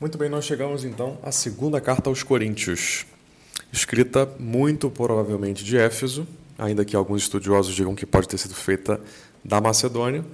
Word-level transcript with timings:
Muito 0.00 0.16
bem, 0.16 0.28
nós 0.28 0.44
chegamos 0.44 0.84
então 0.84 1.18
à 1.24 1.32
segunda 1.32 1.80
carta 1.80 2.08
aos 2.08 2.22
Coríntios, 2.22 3.04
escrita 3.72 4.30
muito 4.38 4.88
provavelmente 4.88 5.64
de 5.64 5.76
Éfeso, 5.76 6.24
ainda 6.56 6.84
que 6.84 6.94
alguns 6.94 7.22
estudiosos 7.22 7.74
digam 7.74 7.96
que 7.96 8.06
pode 8.06 8.28
ter 8.28 8.38
sido 8.38 8.54
feita 8.54 9.00
da 9.44 9.60
Macedônia, 9.60 10.24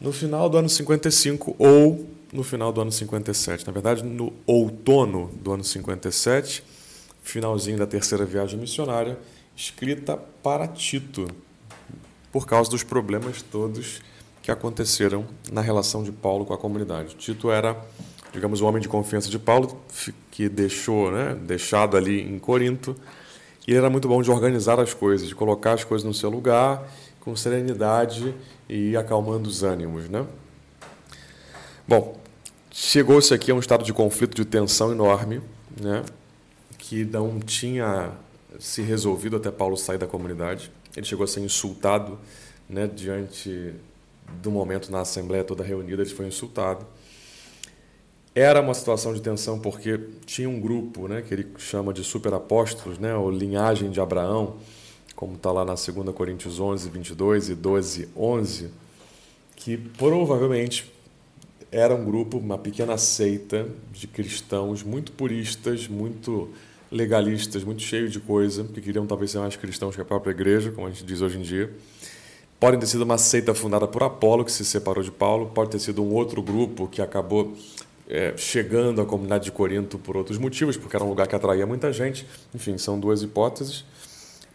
no 0.00 0.12
final 0.12 0.48
do 0.48 0.56
ano 0.56 0.68
55 0.68 1.56
ou 1.58 2.08
no 2.32 2.44
final 2.44 2.72
do 2.72 2.80
ano 2.80 2.92
57. 2.92 3.66
Na 3.66 3.72
verdade, 3.72 4.04
no 4.04 4.32
outono 4.46 5.32
do 5.42 5.52
ano 5.52 5.64
57, 5.64 6.62
finalzinho 7.24 7.78
da 7.78 7.88
terceira 7.88 8.24
viagem 8.24 8.56
missionária, 8.56 9.18
escrita 9.56 10.16
para 10.16 10.68
Tito, 10.68 11.26
por 12.30 12.46
causa 12.46 12.70
dos 12.70 12.84
problemas 12.84 13.42
todos 13.42 14.00
que 14.40 14.52
aconteceram 14.52 15.26
na 15.50 15.60
relação 15.60 16.04
de 16.04 16.12
Paulo 16.12 16.44
com 16.44 16.54
a 16.54 16.58
comunidade. 16.58 17.16
Tito 17.16 17.50
era 17.50 17.76
digamos, 18.32 18.60
o 18.60 18.66
homem 18.66 18.80
de 18.80 18.88
confiança 18.88 19.28
de 19.28 19.38
Paulo, 19.38 19.78
que 20.30 20.48
deixou, 20.48 21.10
né, 21.10 21.34
deixado 21.34 21.96
ali 21.96 22.20
em 22.20 22.38
Corinto, 22.38 22.96
e 23.66 23.72
ele 23.72 23.78
era 23.78 23.90
muito 23.90 24.08
bom 24.08 24.22
de 24.22 24.30
organizar 24.30 24.80
as 24.80 24.94
coisas, 24.94 25.28
de 25.28 25.34
colocar 25.34 25.74
as 25.74 25.84
coisas 25.84 26.04
no 26.04 26.14
seu 26.14 26.30
lugar, 26.30 26.82
com 27.20 27.36
serenidade 27.36 28.34
e 28.68 28.96
acalmando 28.96 29.48
os 29.48 29.62
ânimos, 29.62 30.08
né? 30.08 30.26
Bom, 31.86 32.18
chegou-se 32.70 33.32
aqui 33.32 33.50
a 33.50 33.54
um 33.54 33.60
estado 33.60 33.84
de 33.84 33.92
conflito, 33.92 34.34
de 34.34 34.44
tensão 34.44 34.90
enorme, 34.90 35.40
né, 35.80 36.02
que 36.78 37.04
não 37.04 37.38
tinha 37.38 38.12
se 38.58 38.82
resolvido 38.82 39.36
até 39.36 39.50
Paulo 39.50 39.76
sair 39.76 39.98
da 39.98 40.06
comunidade. 40.06 40.70
Ele 40.96 41.06
chegou 41.06 41.24
a 41.24 41.26
ser 41.28 41.40
insultado, 41.40 42.18
né, 42.68 42.86
diante 42.92 43.74
do 44.42 44.50
momento 44.50 44.90
na 44.90 45.00
assembleia 45.00 45.44
toda 45.44 45.62
reunida, 45.62 46.02
ele 46.02 46.10
foi 46.10 46.26
insultado. 46.26 46.86
Era 48.34 48.62
uma 48.62 48.72
situação 48.72 49.12
de 49.12 49.20
tensão 49.20 49.58
porque 49.58 50.00
tinha 50.24 50.48
um 50.48 50.58
grupo, 50.58 51.06
né, 51.06 51.20
que 51.20 51.34
ele 51.34 51.46
chama 51.58 51.92
de 51.92 52.02
superapóstolos, 52.02 52.98
né, 52.98 53.14
ou 53.14 53.30
linhagem 53.30 53.90
de 53.90 54.00
Abraão, 54.00 54.56
como 55.14 55.34
está 55.34 55.52
lá 55.52 55.64
na 55.66 55.74
2 55.74 56.14
Coríntios 56.14 56.58
11, 56.58 56.88
22 56.88 57.50
e 57.50 57.54
12, 57.54 58.08
11, 58.16 58.70
que 59.54 59.76
provavelmente 59.76 60.90
era 61.70 61.94
um 61.94 62.04
grupo, 62.04 62.38
uma 62.38 62.56
pequena 62.56 62.96
seita 62.96 63.68
de 63.92 64.06
cristãos 64.06 64.82
muito 64.82 65.12
puristas, 65.12 65.86
muito 65.86 66.48
legalistas, 66.90 67.64
muito 67.64 67.82
cheios 67.82 68.12
de 68.12 68.20
coisa, 68.20 68.64
que 68.64 68.80
queriam 68.80 69.06
talvez 69.06 69.30
ser 69.30 69.38
mais 69.38 69.56
cristãos 69.56 69.94
que 69.94 70.00
a 70.00 70.04
própria 70.04 70.30
igreja, 70.30 70.70
como 70.70 70.86
a 70.86 70.90
gente 70.90 71.04
diz 71.04 71.20
hoje 71.20 71.38
em 71.38 71.42
dia. 71.42 71.70
Podem 72.58 72.78
ter 72.78 72.86
sido 72.86 73.02
uma 73.02 73.18
seita 73.18 73.54
fundada 73.54 73.88
por 73.88 74.02
Apolo, 74.02 74.44
que 74.44 74.52
se 74.52 74.64
separou 74.64 75.02
de 75.02 75.10
Paulo, 75.10 75.50
pode 75.54 75.70
ter 75.70 75.78
sido 75.78 76.02
um 76.02 76.12
outro 76.12 76.42
grupo 76.42 76.86
que 76.86 77.02
acabou 77.02 77.54
é, 78.08 78.34
chegando 78.36 79.00
à 79.00 79.06
comunidade 79.06 79.44
de 79.44 79.52
Corinto 79.52 79.98
por 79.98 80.16
outros 80.16 80.38
motivos, 80.38 80.76
porque 80.76 80.96
era 80.96 81.04
um 81.04 81.08
lugar 81.08 81.26
que 81.26 81.34
atraía 81.34 81.66
muita 81.66 81.92
gente. 81.92 82.26
Enfim, 82.54 82.76
são 82.78 82.98
duas 82.98 83.22
hipóteses. 83.22 83.84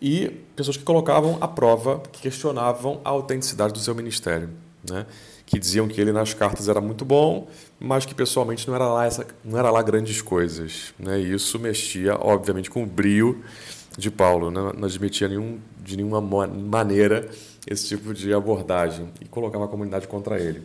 E 0.02 0.30
pessoas 0.56 0.78
que 0.78 0.84
colocavam 0.84 1.38
à 1.42 1.48
prova, 1.48 2.02
que 2.12 2.22
questionavam 2.22 3.02
a 3.03 3.09
autenticidade 3.09 3.73
do 3.73 3.80
seu 3.80 3.95
ministério. 3.95 4.50
Né? 4.88 5.06
Que 5.45 5.58
diziam 5.58 5.88
que 5.88 6.00
ele 6.00 6.12
nas 6.12 6.34
cartas 6.34 6.70
era 6.70 6.80
muito 6.80 7.03
bom, 7.03 7.48
mas 7.80 8.06
que 8.06 8.14
pessoalmente 8.14 8.68
não 8.68 8.75
era 8.75 8.88
lá, 8.88 9.06
essa, 9.06 9.25
não 9.44 9.58
era 9.58 9.72
lá 9.72 9.81
grandes 9.81 10.22
coisas. 10.22 10.94
Né? 11.00 11.20
E 11.20 11.34
isso 11.34 11.58
mexia, 11.58 12.16
obviamente, 12.16 12.70
com 12.70 12.84
o 12.84 12.86
brio 12.86 13.44
de 13.98 14.12
Paulo. 14.12 14.52
Né? 14.52 14.73
Não 14.78 14.88
admitia 14.88 15.28
nenhum, 15.28 15.59
de 15.84 15.98
nenhuma 15.98 16.22
maneira 16.22 17.28
esse 17.66 17.88
tipo 17.88 18.14
de 18.14 18.34
abordagem 18.34 19.09
e 19.20 19.25
colocava 19.25 19.66
a 19.66 19.68
comunidade 19.68 20.08
contra 20.08 20.40
ele. 20.40 20.64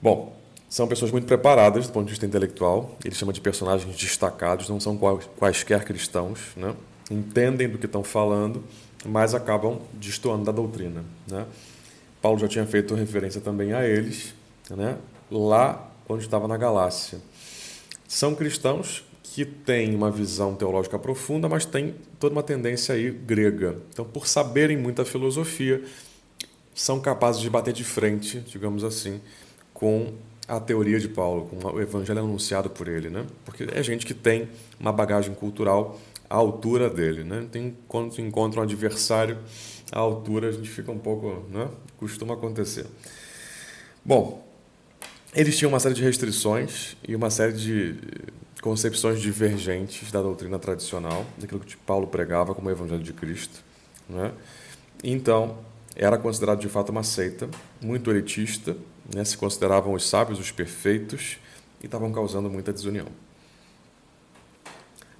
Bom, 0.00 0.33
são 0.74 0.88
pessoas 0.88 1.12
muito 1.12 1.24
preparadas 1.24 1.86
do 1.86 1.92
ponto 1.92 2.06
de 2.06 2.10
vista 2.10 2.26
intelectual, 2.26 2.98
ele 3.04 3.14
chama 3.14 3.32
de 3.32 3.40
personagens 3.40 3.96
destacados, 3.96 4.68
não 4.68 4.80
são 4.80 4.98
quaisquer 5.38 5.84
cristãos, 5.84 6.40
né? 6.56 6.74
entendem 7.08 7.68
do 7.68 7.78
que 7.78 7.86
estão 7.86 8.02
falando, 8.02 8.60
mas 9.06 9.36
acabam 9.36 9.78
destoando 9.92 10.42
da 10.42 10.50
doutrina. 10.50 11.04
Né? 11.28 11.46
Paulo 12.20 12.40
já 12.40 12.48
tinha 12.48 12.66
feito 12.66 12.92
referência 12.92 13.40
também 13.40 13.72
a 13.72 13.86
eles, 13.86 14.34
né? 14.68 14.96
lá 15.30 15.92
onde 16.08 16.24
estava 16.24 16.48
na 16.48 16.56
Galácia. 16.56 17.20
São 18.08 18.34
cristãos 18.34 19.04
que 19.22 19.44
têm 19.44 19.94
uma 19.94 20.10
visão 20.10 20.56
teológica 20.56 20.98
profunda, 20.98 21.48
mas 21.48 21.64
têm 21.64 21.94
toda 22.18 22.34
uma 22.34 22.42
tendência 22.42 22.96
aí 22.96 23.12
grega. 23.12 23.78
Então, 23.92 24.04
por 24.04 24.26
saberem 24.26 24.76
muita 24.76 25.04
filosofia, 25.04 25.84
são 26.74 26.98
capazes 26.98 27.40
de 27.40 27.48
bater 27.48 27.72
de 27.72 27.84
frente, 27.84 28.40
digamos 28.40 28.82
assim, 28.82 29.20
com 29.72 30.12
a 30.46 30.60
teoria 30.60 31.00
de 31.00 31.08
Paulo, 31.08 31.46
com 31.46 31.68
o 31.68 31.80
evangelho 31.80 32.20
anunciado 32.20 32.68
por 32.68 32.86
ele, 32.88 33.08
né? 33.08 33.24
Porque 33.44 33.66
é 33.72 33.82
gente 33.82 34.04
que 34.04 34.14
tem 34.14 34.48
uma 34.78 34.92
bagagem 34.92 35.34
cultural 35.34 35.98
à 36.28 36.36
altura 36.36 36.90
dele, 36.90 37.24
né? 37.24 37.46
Tem 37.50 37.76
quando 37.88 38.18
encontra 38.20 38.60
um 38.60 38.62
adversário 38.62 39.38
à 39.90 39.98
altura, 39.98 40.48
a 40.48 40.52
gente 40.52 40.68
fica 40.68 40.92
um 40.92 40.98
pouco, 40.98 41.44
né? 41.50 41.68
Costuma 41.96 42.34
acontecer. 42.34 42.86
Bom, 44.04 44.46
eles 45.34 45.56
tinham 45.56 45.70
uma 45.70 45.80
série 45.80 45.94
de 45.94 46.02
restrições 46.02 46.96
e 47.06 47.16
uma 47.16 47.30
série 47.30 47.54
de 47.54 47.96
concepções 48.60 49.20
divergentes 49.20 50.10
da 50.10 50.22
doutrina 50.22 50.58
tradicional, 50.58 51.24
daquilo 51.38 51.60
que 51.60 51.76
Paulo 51.76 52.06
pregava 52.06 52.54
como 52.54 52.68
o 52.68 52.70
evangelho 52.70 53.02
de 53.02 53.12
Cristo, 53.12 53.62
né? 54.08 54.32
Então, 55.02 55.58
era 55.96 56.18
considerado 56.18 56.60
de 56.60 56.68
fato 56.68 56.90
uma 56.90 57.02
seita 57.02 57.48
muito 57.80 58.10
elitista, 58.10 58.76
né, 59.12 59.24
se 59.24 59.36
consideravam 59.36 59.92
os 59.92 60.08
sábios, 60.08 60.38
os 60.38 60.50
perfeitos, 60.50 61.38
e 61.82 61.86
estavam 61.86 62.12
causando 62.12 62.48
muita 62.48 62.72
desunião. 62.72 63.06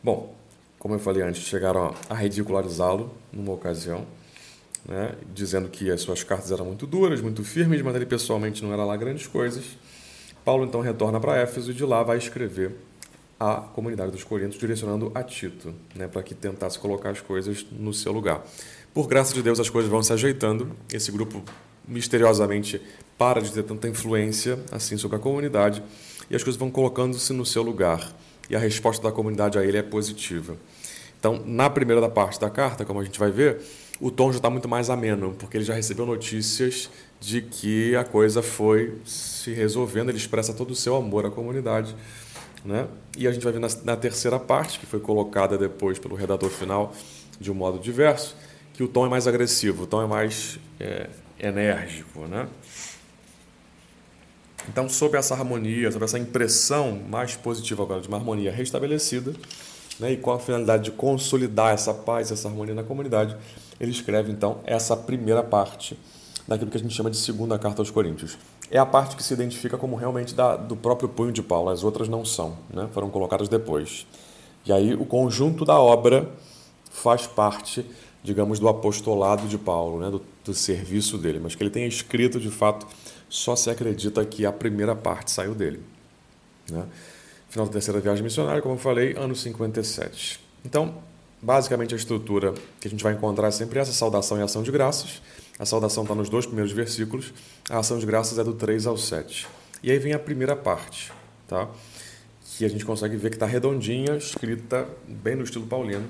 Bom, 0.03 0.35
como 0.79 0.95
eu 0.95 0.99
falei 0.99 1.23
antes, 1.23 1.43
chegaram 1.43 1.95
a 2.09 2.15
ridicularizá-lo 2.15 3.15
numa 3.33 3.53
ocasião, 3.53 4.07
né, 4.87 5.15
dizendo 5.35 5.69
que 5.69 5.91
as 5.91 6.03
suas 6.03 6.23
cartas 6.23 6.53
eram 6.53 6.67
muito 6.67 6.87
duras, 6.87 7.21
muito 7.21 7.43
firmes, 7.43 7.81
mas 7.83 7.95
ele 7.97 8.07
pessoalmente 8.07 8.63
não 8.63 8.73
era 8.73 8.85
lá 8.85 8.97
grandes 8.97 9.27
coisas. 9.27 9.65
Paulo 10.45 10.65
então 10.65 10.81
retorna 10.83 11.19
para 11.19 11.39
Éfeso 11.39 11.71
e 11.71 11.75
de 11.75 11.85
lá 11.85 12.03
vai 12.03 12.19
escrever 12.19 12.77
a 13.41 13.57
comunidade 13.57 14.13
dos 14.13 14.23
Coríntios, 14.23 14.59
direcionando 14.59 15.11
a 15.15 15.23
Tito, 15.23 15.75
né, 15.95 16.07
para 16.07 16.23
que 16.23 16.35
tentasse 16.35 16.79
colocar 16.79 17.11
as 17.11 17.21
coisas 17.21 17.65
no 17.73 17.93
seu 17.93 18.13
lugar. 18.13 18.45
Por 18.93 19.09
graça 19.09 19.35
de 19.35 19.43
Deus, 19.43 19.59
as 19.59 19.69
coisas 19.69 19.91
vão 19.91 20.03
se 20.03 20.13
ajeitando. 20.13 20.71
Esse 20.93 21.11
grupo 21.11 21.43
misteriosamente 21.87 22.81
para 23.17 23.41
de 23.41 23.53
ter 23.53 23.63
tanta 23.63 23.89
influência 23.89 24.59
assim 24.73 24.97
sobre 24.97 25.17
a 25.17 25.21
comunidade 25.21 25.83
e 26.31 26.37
as 26.37 26.43
coisas 26.43 26.59
vão 26.59 26.71
colocando-se 26.71 27.33
no 27.33 27.45
seu 27.45 27.63
lugar. 27.63 28.13
E 28.49 28.57
a 28.57 28.59
resposta 28.59 29.03
da 29.03 29.13
comunidade 29.13 29.59
a 29.59 29.65
ele 29.65 29.79
é 29.79 29.83
positiva. 29.83 30.57
Então, 31.19 31.43
na 31.47 31.71
primeira 31.71 32.01
da 32.01 32.09
parte 32.09 32.39
da 32.39 32.51
carta, 32.51 32.85
como 32.85 33.01
a 33.01 33.05
gente 33.05 33.19
vai 33.19 33.31
ver, 33.31 33.63
o 34.01 34.11
tom 34.11 34.31
já 34.31 34.37
está 34.37 34.51
muito 34.51 34.69
mais 34.69 34.91
ameno, 34.91 35.35
porque 35.39 35.57
ele 35.57 35.65
já 35.65 35.73
recebeu 35.73 36.05
notícias 36.05 36.91
de 37.21 37.41
que 37.41 37.97
a 37.97 38.05
coisa 38.05 38.43
foi 38.43 38.99
se 39.07 39.53
resolvendo, 39.53 40.11
ele 40.11 40.19
expressa 40.19 40.53
todo 40.53 40.73
o 40.73 40.75
seu 40.75 40.95
amor 40.97 41.25
à 41.25 41.31
comunidade. 41.31 41.97
Né? 42.63 42.87
E 43.17 43.27
a 43.27 43.33
gente 43.33 43.43
vai 43.43 43.53
ver 43.53 43.59
na, 43.59 43.69
na 43.85 43.97
terceira 43.97 44.39
parte, 44.39 44.79
que 44.79 44.85
foi 44.87 45.01
colocada 45.01 45.57
depois 45.57 45.99
pelo 45.99 46.15
redator 46.15 46.51
final 46.51 46.93
de 47.41 47.51
um 47.51 47.55
modo 47.55 47.79
diverso, 47.79 48.37
que 48.75 48.83
o 48.83 48.89
tom 48.89 49.07
é 49.07 49.09
mais 49.09 49.27
agressivo, 49.27 49.85
o 49.85 49.87
tom 49.87 50.03
é 50.03 50.07
mais 50.07 50.59
é, 50.79 51.09
enérgico. 51.39 52.27
Né? 52.27 52.47
Então, 54.69 54.89
sob 54.89 55.17
essa 55.17 55.35
harmonia, 55.35 55.91
sob 55.91 56.05
essa 56.05 56.19
impressão 56.19 56.99
mais 57.09 57.37
positiva 57.37 57.83
agora 57.83 58.01
de 58.01 58.09
uma 58.09 58.17
harmonia 58.17 58.51
restabelecida, 58.51 59.33
né, 59.99 60.13
e 60.13 60.17
com 60.17 60.33
a 60.33 60.39
finalidade 60.39 60.85
de 60.85 60.91
consolidar 60.91 61.73
essa 61.73 61.93
paz, 61.93 62.31
essa 62.31 62.49
harmonia 62.49 62.75
na 62.75 62.83
comunidade, 62.83 63.37
ele 63.79 63.91
escreve 63.91 64.33
então 64.33 64.61
essa 64.65 64.97
primeira 64.97 65.43
parte 65.43 65.99
daquilo 66.47 66.71
que 66.71 66.77
a 66.77 66.81
gente 66.81 66.95
chama 66.95 67.11
de 67.11 67.17
segunda 67.17 67.59
carta 67.59 67.81
aos 67.81 67.91
Coríntios. 67.91 68.37
É 68.71 68.79
a 68.79 68.87
parte 68.87 69.17
que 69.17 69.23
se 69.23 69.33
identifica 69.33 69.77
como 69.77 69.97
realmente 69.97 70.35
da, 70.35 70.57
do 70.57 70.75
próprio 70.75 71.09
punho 71.09 71.33
de 71.33 71.43
Paulo, 71.43 71.71
as 71.71 71.85
outras 71.85 72.09
não 72.09 72.25
são, 72.25 72.57
né, 72.73 72.89
foram 72.93 73.11
colocadas 73.11 73.49
depois. 73.49 74.07
E 74.67 74.73
aí 74.73 74.95
o 74.95 75.05
conjunto 75.05 75.65
da 75.65 75.79
obra 75.79 76.29
faz 76.91 77.27
parte, 77.27 77.85
digamos, 78.23 78.59
do 78.59 78.69
apostolado 78.69 79.47
de 79.47 79.59
Paulo, 79.59 80.01
né, 80.01 80.11
do, 80.11 80.23
do 80.45 80.55
serviço 80.55 81.19
dele, 81.19 81.39
mas 81.43 81.55
que 81.55 81.63
ele 81.63 81.71
tenha 81.71 81.87
escrito 81.87 82.41
de 82.41 82.51
fato 82.51 82.87
só 83.29 83.57
se 83.57 83.71
acredita 83.71 84.25
que 84.25 84.47
a 84.47 84.53
primeira 84.53 84.95
parte 84.95 85.31
saiu 85.31 85.55
dele. 85.55 85.81
Né? 86.71 86.85
Final 87.49 87.67
da 87.67 87.73
terceira 87.73 88.01
viagem 88.01 88.23
missionária, 88.23 88.63
como 88.63 88.75
eu 88.75 88.79
falei, 88.79 89.15
ano 89.17 89.35
57. 89.35 90.41
Então, 90.65 91.03
basicamente 91.41 91.95
a 91.95 91.97
estrutura 91.97 92.55
que 92.81 92.89
a 92.89 92.91
gente 92.91 93.03
vai 93.03 93.13
encontrar 93.13 93.49
é 93.49 93.51
sempre 93.51 93.79
essa 93.79 93.93
saudação 93.93 94.39
e 94.39 94.43
ação 94.43 94.63
de 94.63 94.71
graças. 94.71 95.23
A 95.59 95.65
saudação 95.65 96.03
está 96.03 96.15
nos 96.15 96.29
dois 96.29 96.47
primeiros 96.47 96.73
versículos, 96.73 97.33
a 97.71 97.79
ação 97.79 97.99
de 97.99 98.07
graças 98.07 98.39
é 98.39 98.45
do 98.45 98.55
3 98.55 98.87
ao 98.87 98.97
7. 98.97 99.47
E 99.83 99.91
aí 99.91 99.99
vem 99.99 100.13
a 100.13 100.19
primeira 100.19 100.57
parte, 100.57 101.13
tá? 101.47 101.69
que 102.57 102.65
a 102.65 102.69
gente 102.69 102.85
consegue 102.85 103.17
ver 103.17 103.31
que 103.31 103.37
está 103.37 103.47
redondinha, 103.47 104.17
escrita 104.17 104.89
bem 105.07 105.35
no 105.35 105.43
estilo 105.43 105.67
paulino, 105.67 106.07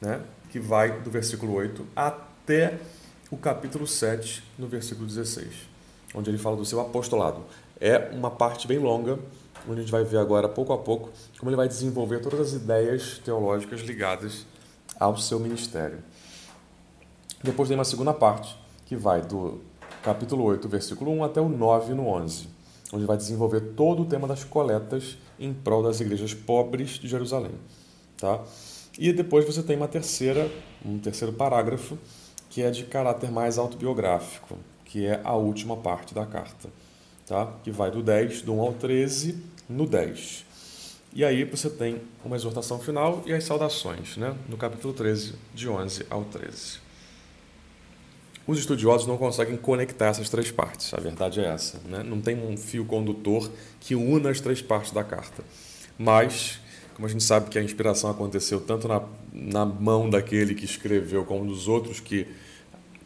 né? 0.00 0.20
que 0.50 0.58
vai 0.60 1.00
do 1.00 1.10
versículo 1.10 1.54
8 1.54 1.86
até 1.96 2.78
o 3.30 3.36
capítulo 3.36 3.86
7, 3.86 4.42
no 4.58 4.68
versículo 4.68 5.06
16 5.06 5.71
onde 6.14 6.30
ele 6.30 6.38
fala 6.38 6.56
do 6.56 6.64
seu 6.64 6.80
apostolado. 6.80 7.42
É 7.80 8.10
uma 8.12 8.30
parte 8.30 8.66
bem 8.66 8.78
longa, 8.78 9.18
onde 9.68 9.80
a 9.80 9.82
gente 9.82 9.92
vai 9.92 10.04
ver 10.04 10.18
agora, 10.18 10.48
pouco 10.48 10.72
a 10.72 10.78
pouco, 10.78 11.10
como 11.38 11.50
ele 11.50 11.56
vai 11.56 11.68
desenvolver 11.68 12.20
todas 12.20 12.40
as 12.40 12.52
ideias 12.52 13.18
teológicas 13.18 13.80
ligadas 13.80 14.46
ao 14.98 15.16
seu 15.16 15.38
ministério. 15.38 15.98
Depois 17.42 17.68
tem 17.68 17.76
uma 17.76 17.84
segunda 17.84 18.12
parte, 18.12 18.56
que 18.86 18.94
vai 18.94 19.22
do 19.22 19.60
capítulo 20.02 20.44
8, 20.44 20.68
versículo 20.68 21.10
1 21.12 21.24
até 21.24 21.40
o 21.40 21.48
9 21.48 21.94
no 21.94 22.06
11, 22.08 22.48
onde 22.92 23.04
vai 23.04 23.16
desenvolver 23.16 23.60
todo 23.74 24.02
o 24.02 24.04
tema 24.04 24.28
das 24.28 24.44
coletas 24.44 25.16
em 25.38 25.52
prol 25.52 25.82
das 25.82 26.00
igrejas 26.00 26.34
pobres 26.34 26.90
de 26.90 27.08
Jerusalém, 27.08 27.52
tá? 28.16 28.40
E 28.98 29.12
depois 29.12 29.44
você 29.46 29.62
tem 29.62 29.76
uma 29.76 29.88
terceira, 29.88 30.50
um 30.84 30.98
terceiro 30.98 31.32
parágrafo 31.32 31.96
que 32.50 32.62
é 32.62 32.70
de 32.70 32.84
caráter 32.84 33.30
mais 33.30 33.56
autobiográfico, 33.56 34.58
que 34.92 35.06
é 35.06 35.22
a 35.24 35.32
última 35.32 35.74
parte 35.74 36.12
da 36.12 36.26
carta, 36.26 36.68
tá? 37.26 37.50
Que 37.64 37.70
vai 37.70 37.90
do 37.90 38.02
10, 38.02 38.42
do 38.42 38.52
1 38.52 38.60
ao 38.60 38.74
13, 38.74 39.42
no 39.66 39.86
10. 39.86 40.44
E 41.14 41.24
aí 41.24 41.44
você 41.44 41.70
tem 41.70 42.02
uma 42.22 42.36
exortação 42.36 42.78
final 42.78 43.22
e 43.24 43.32
as 43.32 43.42
saudações, 43.44 44.18
né? 44.18 44.36
No 44.46 44.58
capítulo 44.58 44.92
13, 44.92 45.32
de 45.54 45.66
11 45.66 46.04
ao 46.10 46.24
13. 46.24 46.78
Os 48.46 48.58
estudiosos 48.58 49.06
não 49.06 49.16
conseguem 49.16 49.56
conectar 49.56 50.08
essas 50.08 50.28
três 50.28 50.50
partes, 50.50 50.92
a 50.92 51.00
verdade 51.00 51.40
é 51.40 51.46
essa. 51.46 51.80
Né? 51.86 52.02
Não 52.02 52.20
tem 52.20 52.36
um 52.36 52.54
fio 52.54 52.84
condutor 52.84 53.50
que 53.80 53.94
una 53.94 54.28
as 54.28 54.40
três 54.42 54.60
partes 54.60 54.92
da 54.92 55.02
carta. 55.02 55.42
Mas, 55.96 56.60
como 56.94 57.06
a 57.06 57.10
gente 57.10 57.24
sabe 57.24 57.48
que 57.48 57.58
a 57.58 57.62
inspiração 57.62 58.10
aconteceu 58.10 58.60
tanto 58.60 58.86
na, 58.86 59.02
na 59.32 59.64
mão 59.64 60.10
daquele 60.10 60.54
que 60.54 60.66
escreveu, 60.66 61.24
como 61.24 61.46
dos 61.46 61.66
outros 61.66 61.98
que 61.98 62.26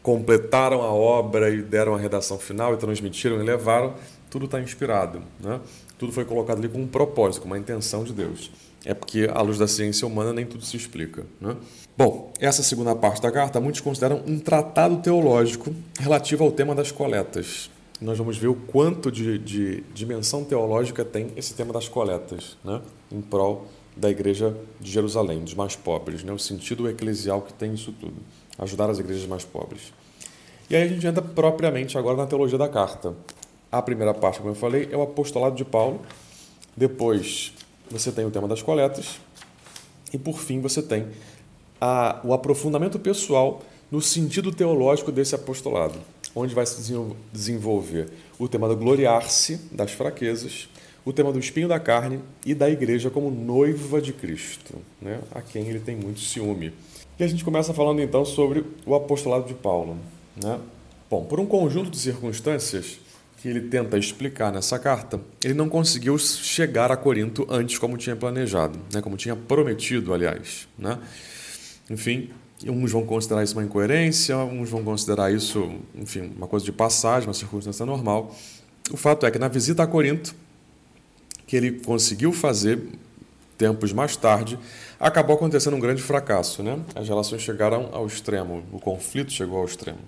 completaram 0.07 0.83
a 0.83 0.93
obra 0.93 1.49
e 1.49 1.61
deram 1.61 1.93
a 1.93 1.97
redação 1.97 2.39
final 2.39 2.73
e 2.73 2.77
transmitiram 2.77 3.41
e 3.41 3.43
levaram, 3.43 3.93
tudo 4.29 4.45
está 4.45 4.57
inspirado. 4.57 5.21
Né? 5.37 5.59
Tudo 5.99 6.13
foi 6.13 6.23
colocado 6.23 6.59
ali 6.59 6.69
com 6.69 6.79
um 6.79 6.87
propósito, 6.87 7.41
com 7.41 7.47
uma 7.47 7.57
intenção 7.57 8.05
de 8.05 8.13
Deus. 8.13 8.49
É 8.85 8.93
porque, 8.93 9.29
à 9.29 9.41
luz 9.41 9.57
da 9.57 9.67
ciência 9.67 10.07
humana, 10.07 10.31
nem 10.31 10.45
tudo 10.45 10.63
se 10.63 10.77
explica. 10.77 11.25
Né? 11.41 11.57
Bom, 11.97 12.31
essa 12.39 12.63
segunda 12.63 12.95
parte 12.95 13.21
da 13.21 13.29
carta 13.29 13.59
muitos 13.59 13.81
consideram 13.81 14.23
um 14.25 14.39
tratado 14.39 14.95
teológico 15.01 15.75
relativo 15.99 16.45
ao 16.45 16.53
tema 16.53 16.73
das 16.73 16.89
coletas. 16.89 17.69
Nós 17.99 18.17
vamos 18.17 18.37
ver 18.37 18.47
o 18.47 18.55
quanto 18.55 19.11
de, 19.11 19.37
de 19.37 19.83
dimensão 19.93 20.45
teológica 20.45 21.03
tem 21.03 21.33
esse 21.35 21.53
tema 21.53 21.73
das 21.73 21.89
coletas, 21.89 22.57
né? 22.63 22.79
em 23.11 23.19
prol 23.19 23.67
da 23.93 24.09
igreja 24.09 24.55
de 24.79 24.89
Jerusalém, 24.89 25.43
dos 25.43 25.53
mais 25.53 25.75
pobres, 25.75 26.23
né? 26.23 26.31
o 26.31 26.39
sentido 26.39 26.87
eclesial 26.87 27.41
que 27.41 27.53
tem 27.53 27.73
isso 27.73 27.91
tudo, 27.91 28.15
ajudar 28.57 28.89
as 28.89 28.99
igrejas 28.99 29.25
mais 29.25 29.43
pobres. 29.43 29.93
E 30.69 30.75
aí 30.75 30.83
a 30.83 30.87
gente 30.87 31.05
entra 31.05 31.21
propriamente 31.21 31.97
agora 31.97 32.17
na 32.17 32.25
teologia 32.25 32.57
da 32.57 32.67
carta. 32.67 33.13
A 33.71 33.81
primeira 33.81 34.13
parte, 34.13 34.39
como 34.39 34.51
eu 34.51 34.55
falei, 34.55 34.89
é 34.91 34.97
o 34.97 35.01
apostolado 35.01 35.55
de 35.55 35.63
Paulo. 35.63 36.01
Depois 36.75 37.53
você 37.89 38.11
tem 38.11 38.25
o 38.25 38.31
tema 38.31 38.47
das 38.47 38.61
coletas. 38.61 39.19
E 40.13 40.17
por 40.17 40.39
fim 40.39 40.59
você 40.59 40.81
tem 40.81 41.07
a, 41.79 42.19
o 42.23 42.33
aprofundamento 42.33 42.99
pessoal 42.99 43.61
no 43.91 44.01
sentido 44.01 44.51
teológico 44.51 45.11
desse 45.11 45.35
apostolado, 45.35 45.99
onde 46.35 46.53
vai 46.53 46.65
se 46.65 46.93
desenvolver 47.31 48.09
o 48.37 48.47
tema 48.47 48.67
do 48.67 48.75
gloriar-se 48.75 49.57
das 49.71 49.91
fraquezas, 49.91 50.67
o 51.05 51.13
tema 51.13 51.31
do 51.31 51.39
espinho 51.39 51.69
da 51.69 51.79
carne 51.79 52.19
e 52.45 52.53
da 52.53 52.69
igreja 52.69 53.09
como 53.09 53.31
noiva 53.31 54.01
de 54.01 54.11
Cristo, 54.11 54.75
né? 55.01 55.21
a 55.33 55.41
quem 55.41 55.67
ele 55.67 55.79
tem 55.79 55.95
muito 55.95 56.19
ciúme. 56.19 56.73
E 57.19 57.23
a 57.23 57.27
gente 57.27 57.43
começa 57.43 57.73
falando 57.73 57.99
então 58.01 58.23
sobre 58.23 58.63
o 58.85 58.93
apostolado 58.93 59.47
de 59.47 59.55
Paulo. 59.55 59.97
Né? 60.41 60.59
Bom, 61.09 61.25
por 61.25 61.39
um 61.39 61.47
conjunto 61.47 61.89
de 61.89 61.97
circunstâncias 61.97 62.99
que 63.41 63.47
ele 63.47 63.61
tenta 63.61 63.97
explicar 63.97 64.51
nessa 64.51 64.77
carta, 64.77 65.19
ele 65.43 65.53
não 65.53 65.67
conseguiu 65.67 66.17
chegar 66.17 66.91
a 66.91 66.97
Corinto 66.97 67.47
antes 67.49 67.77
como 67.77 67.97
tinha 67.97 68.15
planejado, 68.15 68.79
né? 68.93 69.01
como 69.01 69.17
tinha 69.17 69.35
prometido, 69.35 70.13
aliás. 70.13 70.67
Né? 70.77 70.99
Enfim, 71.89 72.29
uns 72.65 72.91
vão 72.91 73.05
considerar 73.05 73.43
isso 73.43 73.53
uma 73.55 73.63
incoerência, 73.63 74.37
uns 74.37 74.69
vão 74.69 74.83
considerar 74.83 75.31
isso, 75.31 75.71
enfim, 75.95 76.31
uma 76.35 76.47
coisa 76.47 76.65
de 76.65 76.71
passagem, 76.71 77.27
uma 77.27 77.33
circunstância 77.33 77.85
normal. 77.85 78.35
O 78.91 78.97
fato 78.97 79.25
é 79.25 79.31
que 79.31 79.39
na 79.39 79.47
visita 79.47 79.83
a 79.83 79.87
Corinto, 79.87 80.35
que 81.47 81.55
ele 81.55 81.71
conseguiu 81.79 82.31
fazer 82.31 82.79
tempos 83.57 83.91
mais 83.91 84.15
tarde, 84.15 84.57
acabou 84.99 85.35
acontecendo 85.35 85.75
um 85.75 85.79
grande 85.79 86.01
fracasso. 86.01 86.61
Né? 86.61 86.79
As 86.95 87.07
relações 87.07 87.41
chegaram 87.41 87.89
ao 87.91 88.05
extremo, 88.05 88.63
o 88.71 88.79
conflito 88.79 89.31
chegou 89.31 89.59
ao 89.59 89.65
extremo. 89.65 89.99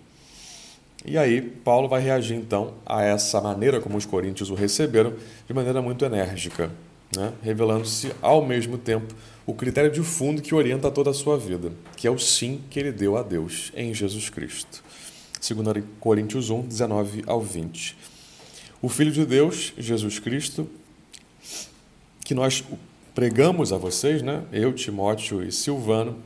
E 1.05 1.17
aí, 1.17 1.41
Paulo 1.41 1.87
vai 1.87 2.01
reagir 2.01 2.35
então 2.35 2.73
a 2.85 3.03
essa 3.03 3.39
maneira 3.39 3.79
como 3.79 3.97
os 3.97 4.05
coríntios 4.05 4.49
o 4.49 4.53
receberam, 4.53 5.13
de 5.47 5.53
maneira 5.53 5.81
muito 5.81 6.03
enérgica, 6.03 6.69
né? 7.15 7.31
revelando-se 7.41 8.11
ao 8.21 8.45
mesmo 8.45 8.77
tempo 8.77 9.15
o 9.45 9.53
critério 9.53 9.89
de 9.89 10.03
fundo 10.03 10.41
que 10.41 10.53
orienta 10.53 10.91
toda 10.91 11.09
a 11.09 11.13
sua 11.13 11.37
vida, 11.37 11.71
que 11.95 12.05
é 12.05 12.11
o 12.11 12.19
sim 12.19 12.61
que 12.69 12.79
ele 12.79 12.91
deu 12.91 13.17
a 13.17 13.23
Deus 13.23 13.71
em 13.75 13.93
Jesus 13.93 14.29
Cristo. 14.29 14.83
2 15.41 15.83
Coríntios 15.99 16.49
1, 16.49 16.63
19 16.63 17.23
ao 17.25 17.41
20. 17.41 17.97
O 18.81 18.89
Filho 18.89 19.11
de 19.11 19.25
Deus, 19.25 19.73
Jesus 19.77 20.19
Cristo, 20.19 20.69
que 22.23 22.35
nós 22.35 22.63
pregamos 23.19 23.73
a 23.73 23.77
vocês, 23.77 24.21
né? 24.21 24.45
eu, 24.49 24.71
Timóteo 24.71 25.43
e 25.43 25.51
Silvano, 25.51 26.23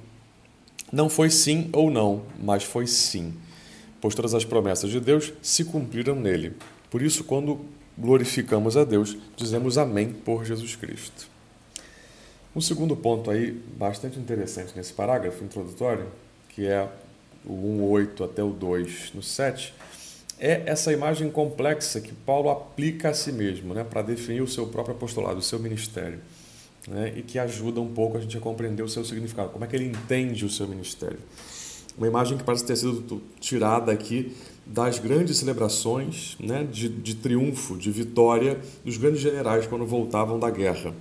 não 0.92 1.10
foi 1.10 1.32
sim 1.32 1.68
ou 1.74 1.90
não, 1.90 2.22
mas 2.40 2.64
foi 2.64 2.86
sim, 2.86 3.34
pois 4.00 4.14
todas 4.14 4.36
as 4.36 4.46
promessas 4.46 4.92
de 4.92 5.00
Deus 5.00 5.34
se 5.42 5.66
cumpriram 5.66 6.16
nele. 6.16 6.54
Por 6.92 7.02
isso, 7.02 7.24
quando 7.24 7.62
glorificamos 7.98 8.78
a 8.78 8.84
Deus, 8.84 9.18
dizemos 9.36 9.76
amém 9.80 10.14
por 10.14 10.46
Jesus 10.46 10.76
Cristo. 10.76 11.28
Um 12.56 12.62
segundo 12.62 12.96
ponto 12.96 13.32
aí 13.32 13.60
bastante 13.76 14.20
interessante 14.20 14.74
nesse 14.76 14.94
parágrafo 14.94 15.44
introdutório, 15.44 16.06
que 16.50 16.68
é 16.68 16.88
o 17.44 17.54
1.8 17.54 18.24
até 18.24 18.44
o 18.44 18.52
2 18.52 19.14
no 19.16 19.24
7, 19.24 19.74
é 20.40 20.62
essa 20.68 20.94
imagem 20.94 21.32
complexa 21.32 22.00
que 22.00 22.14
Paulo 22.14 22.52
aplica 22.52 23.10
a 23.10 23.14
si 23.16 23.32
mesmo 23.32 23.74
né, 23.74 23.84
para 23.84 24.04
definir 24.04 24.42
o 24.42 24.48
seu 24.48 24.68
próprio 24.68 24.96
apostolado, 24.96 25.40
o 25.40 25.42
seu 25.42 25.58
ministério, 25.58 26.20
né, 26.88 27.14
e 27.16 27.22
que 27.22 27.40
ajuda 27.40 27.80
um 27.80 27.94
pouco 27.94 28.18
a 28.18 28.22
gente 28.22 28.38
a 28.38 28.40
compreender 28.40 28.84
o 28.84 28.90
seu 28.90 29.04
significado, 29.06 29.50
como 29.50 29.66
é 29.66 29.68
que 29.68 29.76
ele 29.76 29.86
entende 29.86 30.46
o 30.46 30.50
seu 30.50 30.68
ministério. 30.68 31.20
Uma 31.98 32.08
imagem 32.08 32.38
que 32.38 32.44
parece 32.44 32.66
ter 32.66 32.76
sido 32.76 33.22
tirada 33.40 33.92
aqui 33.92 34.36
das 34.66 34.98
grandes 34.98 35.38
celebrações 35.38 36.36
né, 36.40 36.64
de, 36.64 36.90
de 36.90 37.16
triunfo, 37.16 37.78
de 37.78 37.92
vitória 37.92 38.60
dos 38.84 38.98
grandes 38.98 39.22
generais 39.22 39.68
quando 39.68 39.86
voltavam 39.86 40.40
da 40.40 40.50
guerra 40.50 40.94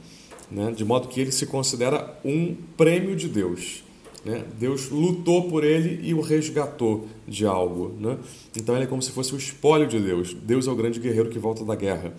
né? 0.52 0.70
de 0.70 0.84
modo 0.84 1.08
que 1.08 1.20
ele 1.20 1.32
se 1.32 1.46
considera 1.46 2.18
um 2.24 2.54
prêmio 2.76 3.16
de 3.16 3.28
Deus. 3.28 3.82
Né? 4.24 4.44
Deus 4.58 4.90
lutou 4.90 5.48
por 5.48 5.64
ele 5.64 6.06
e 6.06 6.14
o 6.14 6.20
resgatou 6.20 7.08
de 7.26 7.46
algo. 7.46 7.96
Né? 7.98 8.18
Então 8.56 8.74
ele 8.74 8.84
é 8.84 8.86
como 8.86 9.02
se 9.02 9.10
fosse 9.10 9.34
o 9.34 9.38
espólio 9.38 9.88
de 9.88 9.98
Deus. 9.98 10.34
Deus 10.34 10.66
é 10.66 10.70
o 10.70 10.76
grande 10.76 11.00
guerreiro 11.00 11.30
que 11.30 11.38
volta 11.38 11.64
da 11.64 11.74
guerra. 11.74 12.14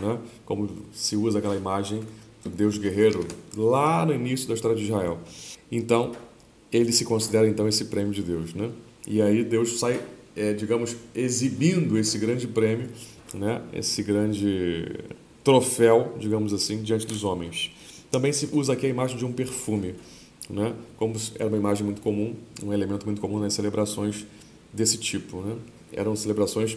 Né? 0.00 0.18
Como 0.46 0.70
se 0.92 1.16
usa 1.16 1.40
aquela 1.40 1.56
imagem 1.56 2.02
Deus 2.48 2.78
guerreiro 2.78 3.26
lá 3.56 4.04
no 4.04 4.14
início 4.14 4.48
da 4.48 4.54
história 4.54 4.76
de 4.76 4.84
Israel. 4.84 5.18
Então 5.70 6.12
ele 6.72 6.92
se 6.92 7.04
considera 7.04 7.46
então 7.46 7.68
esse 7.68 7.84
prêmio 7.86 8.12
de 8.12 8.22
Deus. 8.22 8.54
Né? 8.54 8.70
E 9.06 9.20
aí 9.20 9.44
Deus 9.44 9.78
sai, 9.78 10.00
é, 10.34 10.52
digamos, 10.52 10.96
exibindo 11.14 11.98
esse 11.98 12.18
grande 12.18 12.48
prêmio, 12.48 12.88
né? 13.34 13.60
esse 13.72 14.02
grande 14.02 14.88
troféu, 15.44 16.16
digamos 16.18 16.52
assim, 16.52 16.82
diante 16.82 17.06
dos 17.06 17.24
homens. 17.24 17.72
Também 18.10 18.32
se 18.32 18.48
usa 18.52 18.72
aqui 18.72 18.86
a 18.86 18.88
imagem 18.88 19.16
de 19.16 19.24
um 19.24 19.32
perfume, 19.32 19.94
né? 20.48 20.74
como 20.96 21.14
era 21.38 21.48
uma 21.48 21.58
imagem 21.58 21.84
muito 21.84 22.00
comum, 22.00 22.34
um 22.62 22.72
elemento 22.72 23.06
muito 23.06 23.20
comum 23.20 23.38
nas 23.38 23.52
celebrações 23.54 24.26
desse 24.72 24.98
tipo. 24.98 25.40
Né? 25.40 25.56
Eram 25.92 26.16
celebrações, 26.16 26.76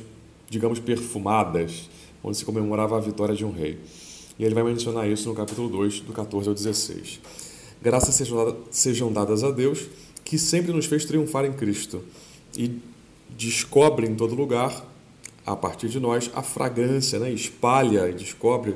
digamos, 0.49 0.79
perfumadas, 0.79 1.89
onde 2.23 2.37
se 2.37 2.45
comemorava 2.45 2.97
a 2.97 2.99
vitória 2.99 3.35
de 3.35 3.45
um 3.45 3.51
rei. 3.51 3.77
E 4.37 4.43
ele 4.43 4.53
vai 4.53 4.63
mencionar 4.63 5.09
isso 5.09 5.29
no 5.29 5.35
capítulo 5.35 5.69
2, 5.69 6.01
do 6.01 6.13
14 6.13 6.49
ao 6.49 6.55
16. 6.55 7.21
Graças 7.81 8.21
sejam 8.71 9.11
dadas 9.11 9.43
a 9.43 9.51
Deus, 9.51 9.87
que 10.23 10.37
sempre 10.37 10.71
nos 10.71 10.85
fez 10.85 11.05
triunfar 11.05 11.45
em 11.45 11.53
Cristo 11.53 12.03
e 12.57 12.79
descobre 13.37 14.07
em 14.07 14.15
todo 14.15 14.33
lugar 14.33 14.85
a 15.45 15.55
partir 15.55 15.87
de 15.89 15.99
nós 15.99 16.29
a 16.33 16.41
fragrância, 16.41 17.19
né? 17.19 17.31
espalha 17.31 18.11
descobre 18.11 18.75